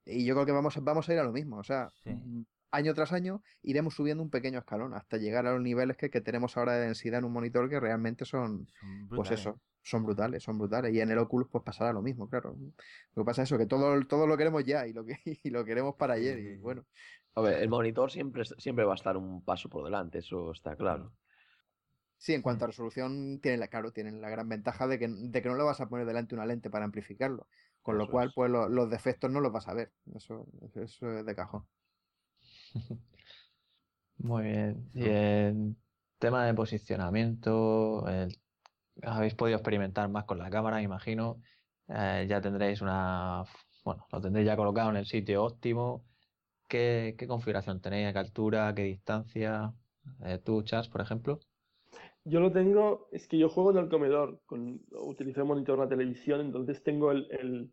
[0.05, 1.59] y yo creo que vamos, vamos a ir a lo mismo.
[1.59, 5.63] O sea, mm, año tras año iremos subiendo un pequeño escalón hasta llegar a los
[5.63, 8.69] niveles que, tenemos ahora de densidad en un monitor que realmente son,
[9.09, 10.95] pues eso, son brutales, son brutales.
[10.95, 12.57] Y en el Oculus pues pasará lo mismo, claro.
[13.15, 15.51] Lo que pasa es eso, que todo, todo lo queremos ya y lo, que, y
[15.51, 16.39] lo queremos para ayer.
[16.39, 16.85] Y bueno.
[17.35, 20.75] A ver, el monitor siempre, siempre va a estar un paso por delante, eso está
[20.75, 21.13] claro.
[22.17, 25.41] Sí, en cuanto a resolución, tienen la, claro, tienen la gran ventaja de que, de
[25.41, 27.47] que no le vas a poner delante una lente para amplificarlo.
[27.83, 29.93] Con lo cual, pues los defectos no los vas a ver.
[30.15, 31.67] Eso, eso es de cajón.
[34.19, 34.91] Muy bien.
[34.95, 35.77] Y en
[36.19, 38.05] tema de posicionamiento,
[39.03, 41.41] habéis podido experimentar más con la cámara, imagino.
[41.89, 43.45] Eh, ya tendréis una.
[43.85, 46.05] Bueno, lo tendréis ya colocado en el sitio óptimo.
[46.69, 48.09] ¿Qué, configuración tenéis?
[48.09, 48.69] ¿A qué altura?
[48.69, 49.73] ¿A qué distancia?
[50.25, 51.41] Eh, ¿Tú, Chas, por ejemplo?
[52.25, 55.85] Yo lo tengo, es que yo juego en el comedor, con, utilizo el monitor de
[55.85, 57.73] la televisión, entonces tengo el,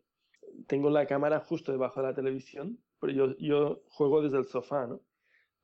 [0.68, 4.88] tengo la cámara justo debajo de la televisión, pero yo, yo juego desde el sofá,
[4.88, 5.02] ¿no?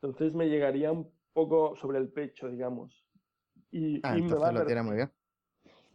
[0.01, 3.05] Entonces me llegaría un poco sobre el pecho, digamos.
[3.71, 5.11] Y, ah, entonces lo tiene muy bien.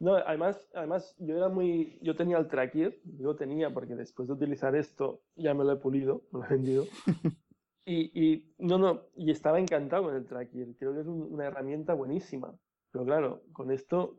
[0.00, 4.34] No, además, además yo era muy, yo tenía el tracker, yo tenía porque después de
[4.34, 6.84] utilizar esto ya me lo he pulido, me lo he vendido.
[7.84, 11.94] y, y, no, no, y estaba encantado con el tracker, creo que es una herramienta
[11.94, 12.56] buenísima.
[12.98, 14.16] Pero claro, con esto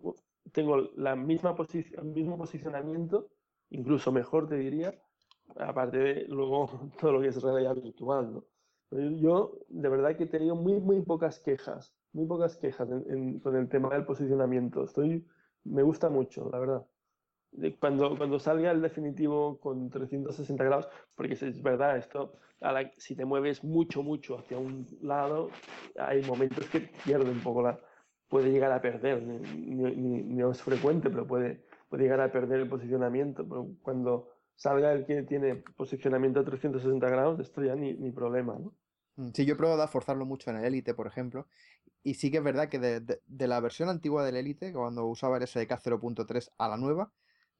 [0.53, 3.27] tengo la misma posición, el mismo posicionamiento,
[3.71, 4.97] incluso mejor te diría,
[5.57, 6.69] aparte de luego
[6.99, 8.45] todo lo que es realidad virtual, ¿no?
[9.17, 12.87] yo de verdad que he tenido muy, muy pocas quejas, muy pocas quejas
[13.43, 14.85] con el tema del posicionamiento.
[14.85, 15.27] Estoy
[15.65, 16.85] me gusta mucho, la verdad.
[17.79, 22.33] Cuando, cuando salga el definitivo con 360 grados, porque es verdad, esto,
[22.97, 25.49] si te mueves mucho, mucho hacia un lado,
[25.97, 27.79] hay momentos que pierde un poco la.
[28.29, 33.47] Puede llegar a perder, no es frecuente, pero puede, puede llegar a perder el posicionamiento.
[33.47, 38.57] Pero cuando salga el que tiene posicionamiento a 360 grados, esto ya ni, ni problema,
[38.59, 38.73] ¿no?
[39.19, 41.47] Mm, sí, yo he probado a forzarlo mucho en el Elite, por ejemplo,
[42.03, 45.45] y sí que es verdad que de, la versión antigua del Elite, cuando usaba el
[45.45, 47.11] SDK 0.3 a la nueva,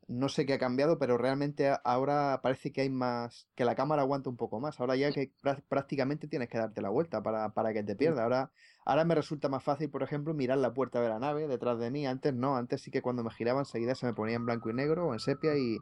[0.10, 4.01] no sé qué ha cambiado, pero realmente ahora parece que hay más, que la cámara
[4.01, 4.80] aguanta un poco más.
[4.80, 5.32] Ahora ya que
[5.68, 8.24] prácticamente tienes que darte la vuelta para, para que te pierda.
[8.24, 8.51] Ahora,
[8.86, 11.91] ahora me resulta más fácil, por ejemplo, mirar la puerta de la nave detrás de
[11.91, 12.07] mí.
[12.07, 14.74] Antes no, antes sí que cuando me giraba enseguida se me ponía en blanco y
[14.74, 15.78] negro o en sepia y,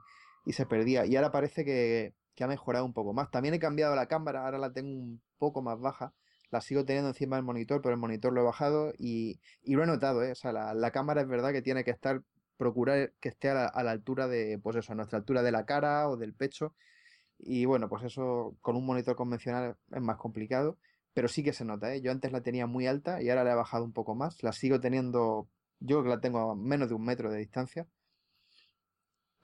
[0.45, 1.05] y se perdía.
[1.05, 3.31] Y ahora parece que, que ha mejorado un poco más.
[3.31, 6.13] También he cambiado la cámara, ahora la tengo un poco más baja.
[6.49, 9.83] La sigo teniendo encima del monitor, pero el monitor lo he bajado y, y lo
[9.83, 10.31] he notado, ¿eh?
[10.31, 12.21] O sea, la, la, cámara es verdad que tiene que estar,
[12.57, 15.51] procurar que esté a la, a la, altura de, pues eso, a nuestra altura de
[15.51, 16.75] la cara o del pecho.
[17.39, 20.77] Y bueno, pues eso con un monitor convencional es más complicado,
[21.13, 22.01] pero sí que se nota, ¿eh?
[22.01, 24.43] Yo antes la tenía muy alta y ahora la he bajado un poco más.
[24.43, 25.49] La sigo teniendo,
[25.79, 27.87] yo creo que la tengo a menos de un metro de distancia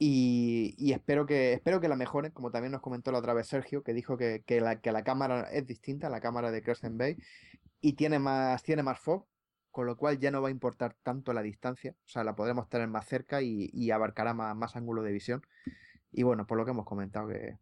[0.05, 3.84] y, espero, que, espero que la mejoren, como también nos comentó la otra vez Sergio,
[3.84, 7.16] que dijo que, la, que la cámara es distinta, la cámara de Crescent Bay,
[7.80, 9.26] y tiene más, tiene más fog,
[9.74, 12.69] con lo cual ya no va a importar tanto la distancia, o sea, la podremos
[12.69, 15.41] tener más cerca y, abarcará más, más, ángulo de visión.
[16.11, 17.57] Y bueno, por lo que hemos comentado, que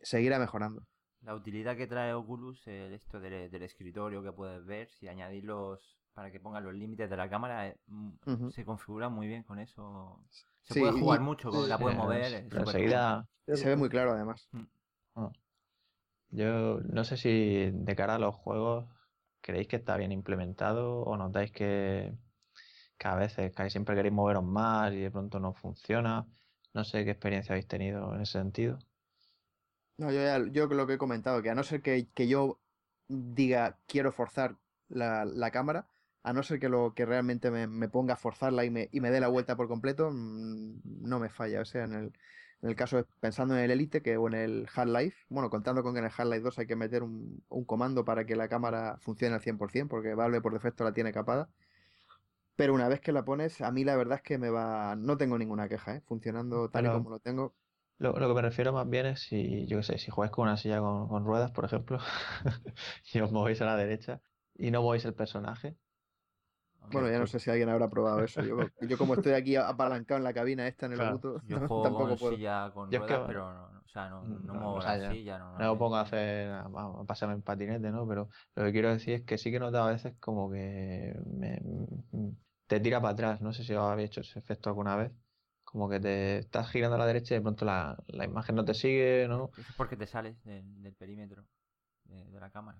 [0.00, 0.84] seguirá mejorando.
[1.20, 6.00] La utilidad que trae Oculus, esto del, del, escritorio que puedes ver, si añadir los,
[6.14, 9.60] para que ponga los límites de la cámara, eh, mm, se configura muy bien con
[9.60, 10.20] eso.
[10.62, 12.48] Se puede jugar mucho, la puede mover.
[12.50, 14.48] enseguida se ve muy claro además.
[14.50, 15.26] Mm.
[16.30, 18.88] Yo no sé si de cara a los juegos
[19.42, 22.14] creéis que está bien implementado o notáis que,
[22.96, 26.26] que a veces casi siempre queréis moveros más y de pronto no funciona.
[26.72, 28.78] No sé qué experiencia habéis tenido en ese sentido.
[29.98, 32.60] No, yo, ya, yo lo que he comentado, que a no ser que, que yo
[33.08, 34.56] diga quiero forzar
[34.88, 35.86] la, la, cámara,
[36.22, 39.10] a no ser que lo que realmente me, ponga a forzarla y me, y me
[39.10, 41.60] dé la vuelta por completo, mm, no me falla.
[41.60, 42.12] O sea, en el,
[42.62, 45.94] en el caso, pensando en el Elite que, o en el Half-Life, bueno, contando con
[45.94, 48.98] que en el Half-Life 2 hay que meter un, un, comando para que la cámara
[49.00, 51.48] funcione al 100%, porque Valve por defecto la tiene capada.
[52.54, 54.94] Pero una vez que la pones, a mí la verdad es que me va.
[54.94, 56.02] No tengo ninguna queja, ¿eh?
[56.02, 57.56] funcionando tal y como lo tengo.
[57.98, 60.44] Lo, lo, que me refiero más bien es si, yo qué sé, si jugáis con
[60.44, 61.98] una silla con, con ruedas, por ejemplo,
[63.12, 64.20] y os movéis a la derecha
[64.54, 65.76] y no movéis el personaje,
[66.90, 68.42] bueno, ya no sé si alguien habrá probado eso.
[68.42, 71.82] Yo, yo como estoy aquí apalancado en la cabina esta en el auto, yo juego
[71.82, 72.36] tampoco puedo.
[72.36, 75.38] Silla con ruedas, pero no, o sea, no, no, muevo la silla.
[75.38, 76.68] No, no, pongo a hacer, a,
[77.06, 78.06] pasarme en patinete, ¿no?
[78.06, 81.14] Pero lo que quiero decir es que sí que he notado a veces como que
[81.26, 81.62] me,
[82.66, 83.40] te tira para atrás.
[83.40, 85.12] No sé si os habéis hecho ese efecto alguna vez.
[85.64, 88.64] Como que te estás girando a la derecha y de pronto la, la imagen no
[88.64, 89.50] te sigue, ¿no?
[89.56, 91.46] Eso es porque te sales del, del perímetro
[92.04, 92.78] de, de, la cámara.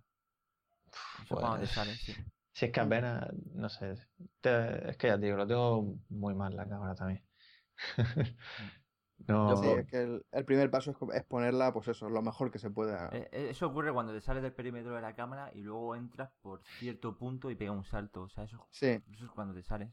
[1.22, 1.40] Eso pues...
[1.40, 2.14] cuando te sales, sí.
[2.52, 6.54] Si es que apenas, no sé, es que ya te digo, lo tengo muy mal
[6.54, 7.24] la cámara también.
[9.26, 9.56] no.
[9.56, 13.08] Sí, es que el, primer paso es, ponerla, pues eso, lo mejor que se pueda.
[13.12, 16.30] Eh, eh, eso ocurre cuando te sales del perímetro de la cámara y luego entras
[16.42, 18.22] por cierto punto y pega un salto.
[18.22, 19.90] O sea, eso, eso es cuando te sales.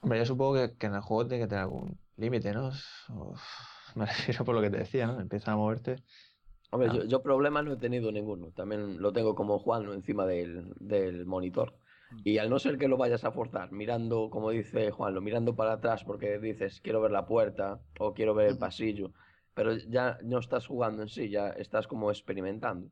[0.00, 2.70] Hombre, yo supongo que, que en el juego tiene que tener algún límite, ¿no?
[3.94, 5.20] me refiero por lo que te decía, ¿no?
[5.20, 6.02] Empieza a moverte.
[6.70, 8.50] Hombre, yo, yo, problemas no he tenido ninguno.
[8.52, 11.74] También lo tengo como Juan encima del, del, monitor.
[12.10, 12.20] Mm.
[12.24, 15.54] Y al no ser que lo vayas a forzar, mirando, como dice Juan, lo mirando
[15.54, 19.12] para atrás porque dices quiero ver la puerta o quiero ver el pasillo,
[19.54, 22.90] pero ya no estás jugando en sí, ya estás como experimentando.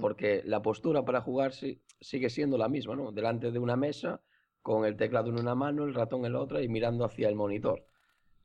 [0.00, 3.12] Porque la postura para jugar sí, sigue siendo la misma, ¿no?
[3.12, 4.22] Delante de una mesa,
[4.62, 7.34] con el teclado en una mano, el ratón en la otra y mirando hacia el
[7.34, 7.84] monitor.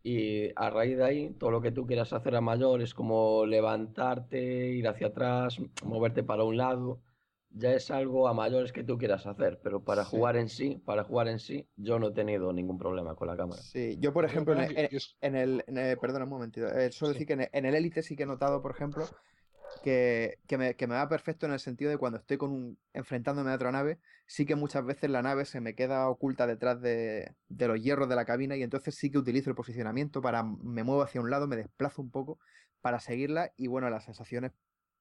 [0.04, 3.46] Y a raíz de ahí, todo lo que tú quieras hacer a mayor es como
[3.46, 7.00] levantarte, ir hacia atrás, moverte para un lado.
[7.54, 11.04] Ya es algo a mayores que tú quieras hacer, pero para jugar en sí, para
[11.04, 13.62] jugar en sí, yo no he tenido ningún problema con la cámara.
[13.62, 17.50] Sí, yo por ejemplo, en, el, en el, perdona un momentito, eh, solo decir que
[17.52, 19.06] en el, Elite sí que he notado, por ejemplo,
[19.84, 23.72] que, me, va perfecto en el sentido de cuando estoy con un, enfrentándome a otra
[23.72, 28.10] nave, sí que muchas veces la nave se me queda oculta detrás de, los hierros
[28.10, 31.30] de la cabina y entonces sí que utilizo el posicionamiento para me muevo hacia un
[31.30, 32.40] lado, me desplazo un poco
[32.82, 34.52] para seguirla y bueno, la sensación es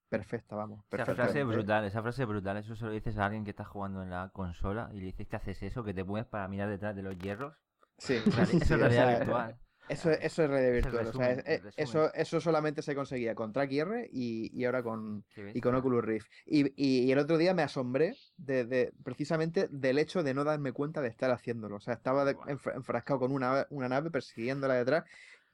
[0.08, 0.84] perfecta, vamos.
[0.90, 2.56] Esa frase es brutal, esa frase es brutal.
[2.56, 5.28] Eso se lo dices a alguien que está jugando en la consola y le dices
[5.28, 7.54] que haces eso, que te mueves para mirar detrás de los hierros.
[7.96, 9.56] Sí, eso es realidad virtual.
[9.90, 11.06] Eso, eso es red virtual.
[11.08, 11.32] o sea,
[11.76, 16.04] eso, eso solamente se conseguía con Track R y, y ahora con, y con Oculus
[16.04, 16.28] Rift.
[16.46, 21.00] Y, y, el otro día me asombré de, precisamente del hecho de no darme cuenta
[21.00, 21.76] de estar haciéndolo.
[21.76, 22.24] O sea, estaba
[22.72, 25.04] enfrascado con una, una nave persiguiéndola detrás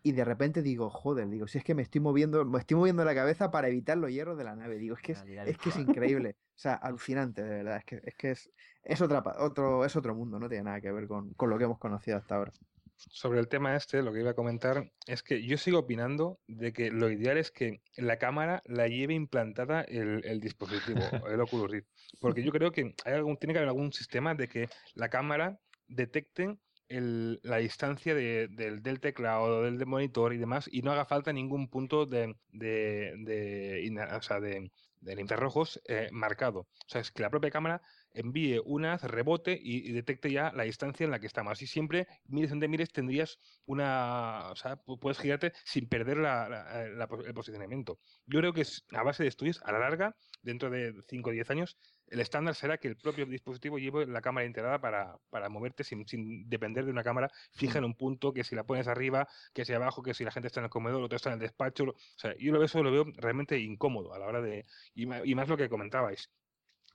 [0.02, 3.06] y de repente digo, joder, digo, si es que me estoy moviendo, me estoy moviendo
[3.06, 4.76] la cabeza para evitar los hierros de la nave.
[4.76, 6.36] Digo, es que es, es que es increíble.
[6.56, 7.78] O sea, alucinante, de verdad.
[7.78, 8.50] Es que es, que es,
[8.84, 11.64] es, otra, otro, es otro mundo, no tiene nada que ver con, con lo que
[11.64, 12.52] hemos conocido hasta ahora
[12.96, 16.72] sobre el tema este, lo que iba a comentar es que yo sigo opinando de
[16.72, 21.88] que lo ideal es que la cámara la lleve implantada el, dispositivo, el Oculus Rift.
[22.20, 25.58] Porque yo creo que hay algún, tiene que haber algún sistema de que la cámara
[25.88, 31.68] detecte la distancia del, teclado o del monitor y demás y no haga falta ningún
[31.68, 34.70] punto de, de, o sea, de,
[35.06, 36.60] infrarrojos eh, marcado.
[36.60, 37.82] O sea, es que la propia cámara
[38.12, 41.52] envíe una rebote y, detecte ya la distancia en la que estamos.
[41.52, 44.50] Así siempre, mires donde mires, tendrías una.
[44.50, 47.98] O sea, puedes girarte sin perder eh, el posicionamiento.
[48.26, 51.32] Yo creo que es, a base de estudios, a la larga, dentro de 5 o
[51.32, 51.78] 10 años,
[52.08, 56.06] el estándar será que el propio dispositivo lleve la cámara integrada para, para moverte sin,
[56.06, 59.64] sin, depender de una cámara fija en un punto, que si la pones arriba, que
[59.64, 61.84] si abajo, que si la gente está en el comedor, otro está en el despacho.
[61.84, 64.64] O sea, yo lo, eso lo veo realmente incómodo a la hora de.
[64.94, 66.30] Y, y más lo que comentabais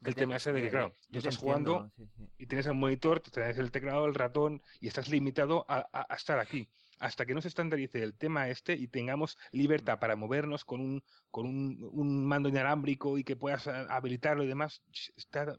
[0.03, 1.91] el tema ese de que, claro, tú estás jugando
[2.37, 6.67] y tienes el monitor, tienes el teclado, el ratón y estás limitado a, estar aquí.
[7.01, 11.03] Hasta que no se estandarice el tema este y tengamos libertad para movernos con un,
[11.31, 14.83] con un, mando inalámbrico y que puedas eh, habilitarlo y demás,
[15.17, 15.55] está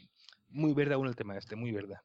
[0.48, 1.96] muy verde aún el tema este, muy verde.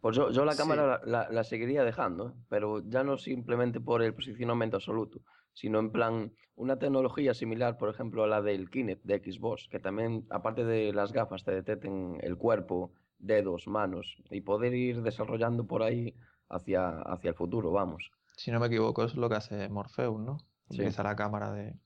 [0.00, 2.32] Pues yo, yo la cámara la, la, seguiría dejando, ¿eh?
[2.48, 5.20] pero ya no simplemente por el posicionamiento absoluto,
[5.52, 9.78] sino en plan una tecnología similar, por ejemplo, a la del Kinect de Xbox, que
[9.78, 15.66] también, aparte de las gafas, te detecten el cuerpo, dedos, manos, y poder ir desarrollando
[15.66, 16.14] por ahí
[16.48, 18.10] hacia, hacia el futuro, vamos.
[18.40, 20.38] Si no me equivoco, es lo que hace Morpheus, ¿no?
[20.70, 21.78] Utiliza la cámara de...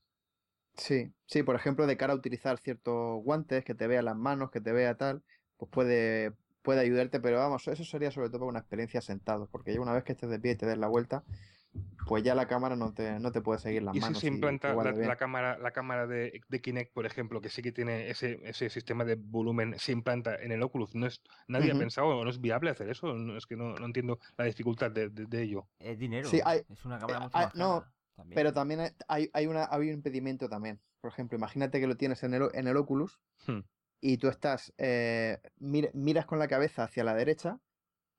[0.77, 4.51] Sí, sí, por ejemplo, de cara a utilizar ciertos guantes, que te vea las manos,
[4.51, 5.21] que te vea tal,
[5.57, 6.31] pues puede,
[6.61, 9.91] puede ayudarte, pero vamos, eso sería sobre todo para una experiencia sentado, porque ya una
[9.91, 11.25] vez que estés de pie y te des la vuelta,
[12.07, 14.17] pues ya la cámara no te, no te puede seguir las ¿Y manos.
[14.17, 17.61] ¿Y si se implanta la, cámara, la cámara de, de, Kinect, por ejemplo, que sí
[17.61, 20.93] que tiene ese, ese sistema de volumen, se implanta en el Oculus?
[20.93, 23.13] ¿No es, ¿Nadie ha pensado o no es viable hacer eso?
[23.13, 25.67] No, es que no, no entiendo la dificultad de, de, ello.
[25.79, 27.85] Es dinero, sí, hay, es una cámara mucho más No,
[28.33, 30.79] pero también hay, hay, una, hay un impedimento también.
[31.01, 33.59] Por ejemplo, imagínate que lo tienes en el, en el Oculus hmm
[34.01, 37.59] y tú estás, eh, miras con la cabeza hacia la derecha,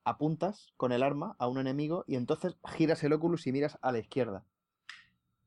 [0.07, 3.93] apuntas con el arma a un enemigo y entonces giras el Oculus y miras a
[3.93, 4.45] la izquierda.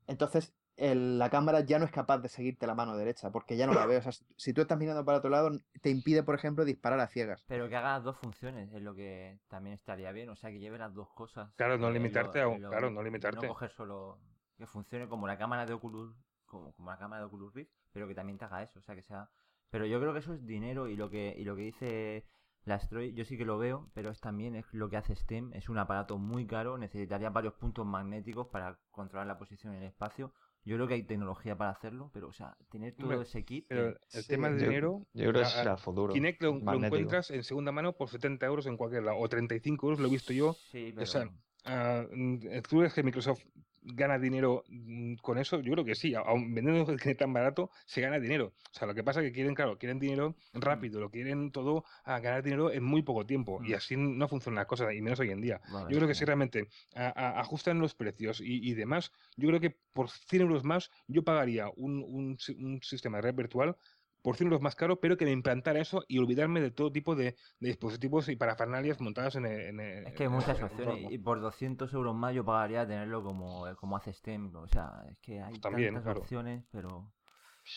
[0.06, 3.72] Entonces la cámara ya no es capaz de seguirte la mano derecha porque ya no
[3.74, 4.00] la veo.
[4.36, 5.50] si tú estás mirando para otro lado,
[5.80, 7.44] te impide, por ejemplo, disparar a ciegas.
[7.48, 10.28] Pero que hagas dos funciones es lo que también estaría bien.
[10.28, 11.52] O sea, que lleve las dos cosas.
[11.56, 12.40] Claro, no limitarte.
[12.40, 13.46] a, claro, no limitarte.
[13.46, 14.20] No coger solo
[14.58, 18.06] que funcione como la cámara de Oculus, como, como la cámara de Oculus Rift, pero
[18.06, 18.78] que también te haga eso.
[18.78, 19.30] O sea, que sea
[19.70, 22.26] pero yo creo que eso es dinero y lo que, y lo que dice
[22.64, 25.52] Lastroy, yo sí que lo veo, pero es también es lo que hace STEM.
[25.54, 29.88] Es un aparato muy caro, necesitaría varios puntos magnéticos para controlar la posición en el
[29.88, 30.32] espacio.
[30.64, 33.64] Yo creo que hay tecnología para hacerlo, pero, o sea, tener todo ese kit.
[33.66, 35.06] Pero el tema del dinero.
[35.14, 36.12] Yo, creo que es el futuro.
[36.12, 40.00] Kinect lo, encuentras en segunda mano por 70 euros en cualquier lado, o 35 euros,
[40.00, 40.54] lo he visto yo.
[40.70, 41.30] Sí, pero.
[41.66, 43.42] Uh, ¿Tú crees que Microsoft
[43.82, 45.60] gana dinero mm, con eso?
[45.60, 46.86] Yo creo que sí, aun vendiendo
[47.18, 48.52] tan barato, se gana dinero.
[48.70, 51.84] O sea, lo que pasa es que quieren, claro, quieren dinero rápido, lo quieren todo
[52.04, 53.60] a ganar dinero en muy poco tiempo.
[53.64, 53.74] Y mm.
[53.74, 55.60] así no funcionan las cosas, y menos hoy en día.
[55.88, 60.42] yo creo que si realmente ajustan los precios y, demás, yo creo que por 100
[60.42, 63.76] euros más yo pagaría un, un, un sistema de red virtual
[64.22, 67.14] por 100 euros más caro, pero que me implantara eso y olvidarme de todo tipo
[67.14, 71.92] de, dispositivos y parafernalias montadas en el, Es que hay muchas opciones y por 200
[71.94, 74.54] euros más yo pagaría tenerlo como, como hace STEM.
[74.56, 77.10] O sea, es que hay tantas opciones, pero...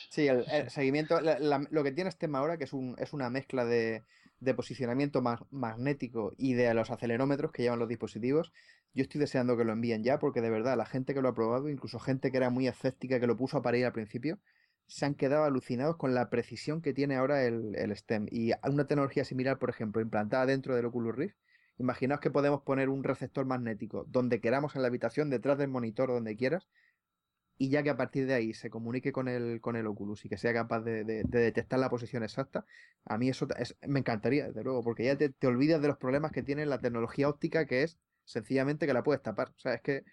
[0.09, 4.03] Sí, el, seguimiento, lo que tiene STEM ahora, que es, un, es una mezcla de,
[4.43, 5.21] de posicionamiento
[5.51, 8.51] magnético y de los acelerómetros que llevan los dispositivos,
[8.93, 11.33] yo estoy deseando que lo envíen ya, porque de verdad la gente que lo ha
[11.33, 14.39] probado, incluso gente que era muy escéptica, que lo puso a parir al principio,
[14.87, 18.27] se han quedado alucinados con la precisión que tiene ahora el, STEM.
[18.31, 21.37] Y una tecnología similar, por ejemplo, implantada dentro del Oculus Rift,
[21.77, 26.09] imaginaos que podemos poner un receptor magnético donde queramos en la habitación, detrás del monitor,
[26.09, 26.67] donde quieras,
[27.57, 30.29] y ya que a partir de ahí se comunique con el, con el Oculus y
[30.29, 32.65] que sea capaz de, detectar la posición exacta,
[33.05, 33.47] a mí eso
[33.87, 36.79] me encantaría, desde luego, porque ya te, te, olvidas de los problemas que tiene la
[36.79, 39.49] tecnología óptica, que es sencillamente que la puedes tapar.
[39.49, 40.03] O sea, es que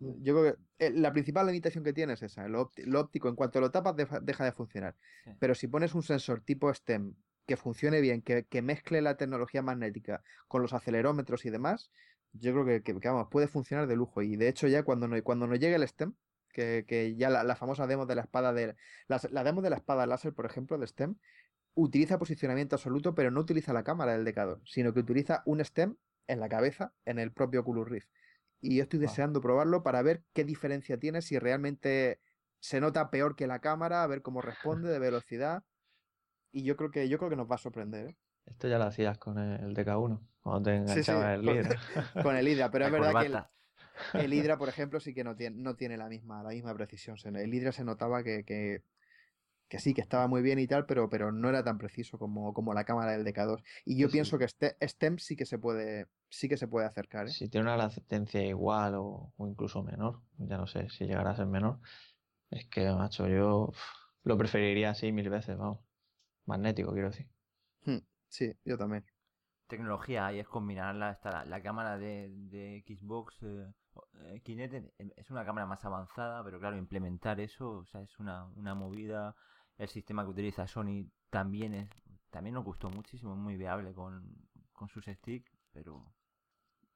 [0.00, 3.60] yo creo que eh, la principal limitación que tiene es esa, lo, óptico, en cuanto
[3.60, 4.96] lo tapas deja de funcionar.
[5.38, 7.14] Pero si pones un sensor tipo STEM
[7.46, 11.90] que funcione bien, que, mezcle la tecnología magnética con los acelerómetros y demás,
[12.32, 14.22] yo creo que, vamos, puede funcionar de lujo.
[14.22, 16.14] Y de hecho ya cuando, no, cuando nos llegue el STEM,
[16.52, 18.74] que, ya la, famosa demo de la espada de
[19.06, 21.16] la, la demo de la espada láser, por ejemplo, de STEM,
[21.74, 25.96] utiliza posicionamiento absoluto, pero no utiliza la cámara del decador, sino que utiliza un STEM
[26.26, 28.08] en la cabeza, en el propio Oculus Rift
[28.60, 32.20] y yo estoy deseando probarlo para ver qué diferencia tiene, si realmente
[32.60, 35.64] se nota peor que la cámara, a ver cómo responde de velocidad.
[36.50, 38.08] Y yo creo que yo creo que nos va a sorprender.
[38.08, 38.16] ¿eh?
[38.46, 41.80] Esto ya lo hacías con el DK1, cuando te enganchabas el Hydra.
[42.22, 45.56] Con, el Hydra, pero es verdad que el, Hydra, por ejemplo, sí que no tiene,
[45.56, 47.18] no tiene la misma, la misma precisión.
[47.36, 48.82] El Hydra se notaba que, que,
[49.68, 52.54] que sí, que estaba muy bien y tal, pero, pero no era tan preciso como,
[52.54, 53.62] como la cámara del DK2.
[53.84, 57.26] Y yo pienso que este, STEM sí que se puede, sí que se puede acercar.
[57.26, 57.30] ¿eh?
[57.30, 61.46] Si tiene una latencia igual o, incluso menor, ya no sé si llegará a ser
[61.46, 61.80] menor,
[62.50, 63.72] es que, macho, yo
[64.24, 65.80] lo preferiría así mil veces, vamos.
[66.46, 67.28] Magnético, quiero decir.
[67.84, 67.98] Hmm,
[68.28, 69.04] sí, yo también.
[69.66, 73.70] Tecnología, ahí es combinarla, está la, cámara de, de Xbox eh,
[74.24, 78.46] eh, Kinect es una cámara más avanzada, pero claro, implementar eso, o sea, es una,
[78.56, 79.34] una movida
[79.78, 81.88] el sistema que utiliza Sony también es
[82.30, 84.22] también nos gustó muchísimo, es muy viable con,
[84.92, 86.04] sus sticks, pero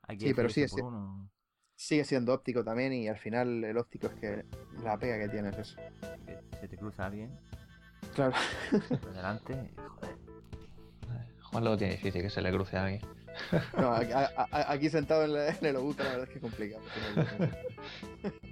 [0.03, 0.69] hay que sí, pero sigue,
[1.75, 4.45] sigue siendo óptico también y al final el óptico es que
[4.83, 5.77] la pega que tienes eso.
[6.61, 7.37] se te cruza alguien.
[8.15, 8.35] Claro.
[8.71, 10.17] Por delante, joder.
[11.41, 13.03] Juan lo tiene difícil que se le cruce a alguien.
[13.77, 13.95] No,
[14.51, 16.83] aquí, sentado en, el Obuta la verdad es que es complicado.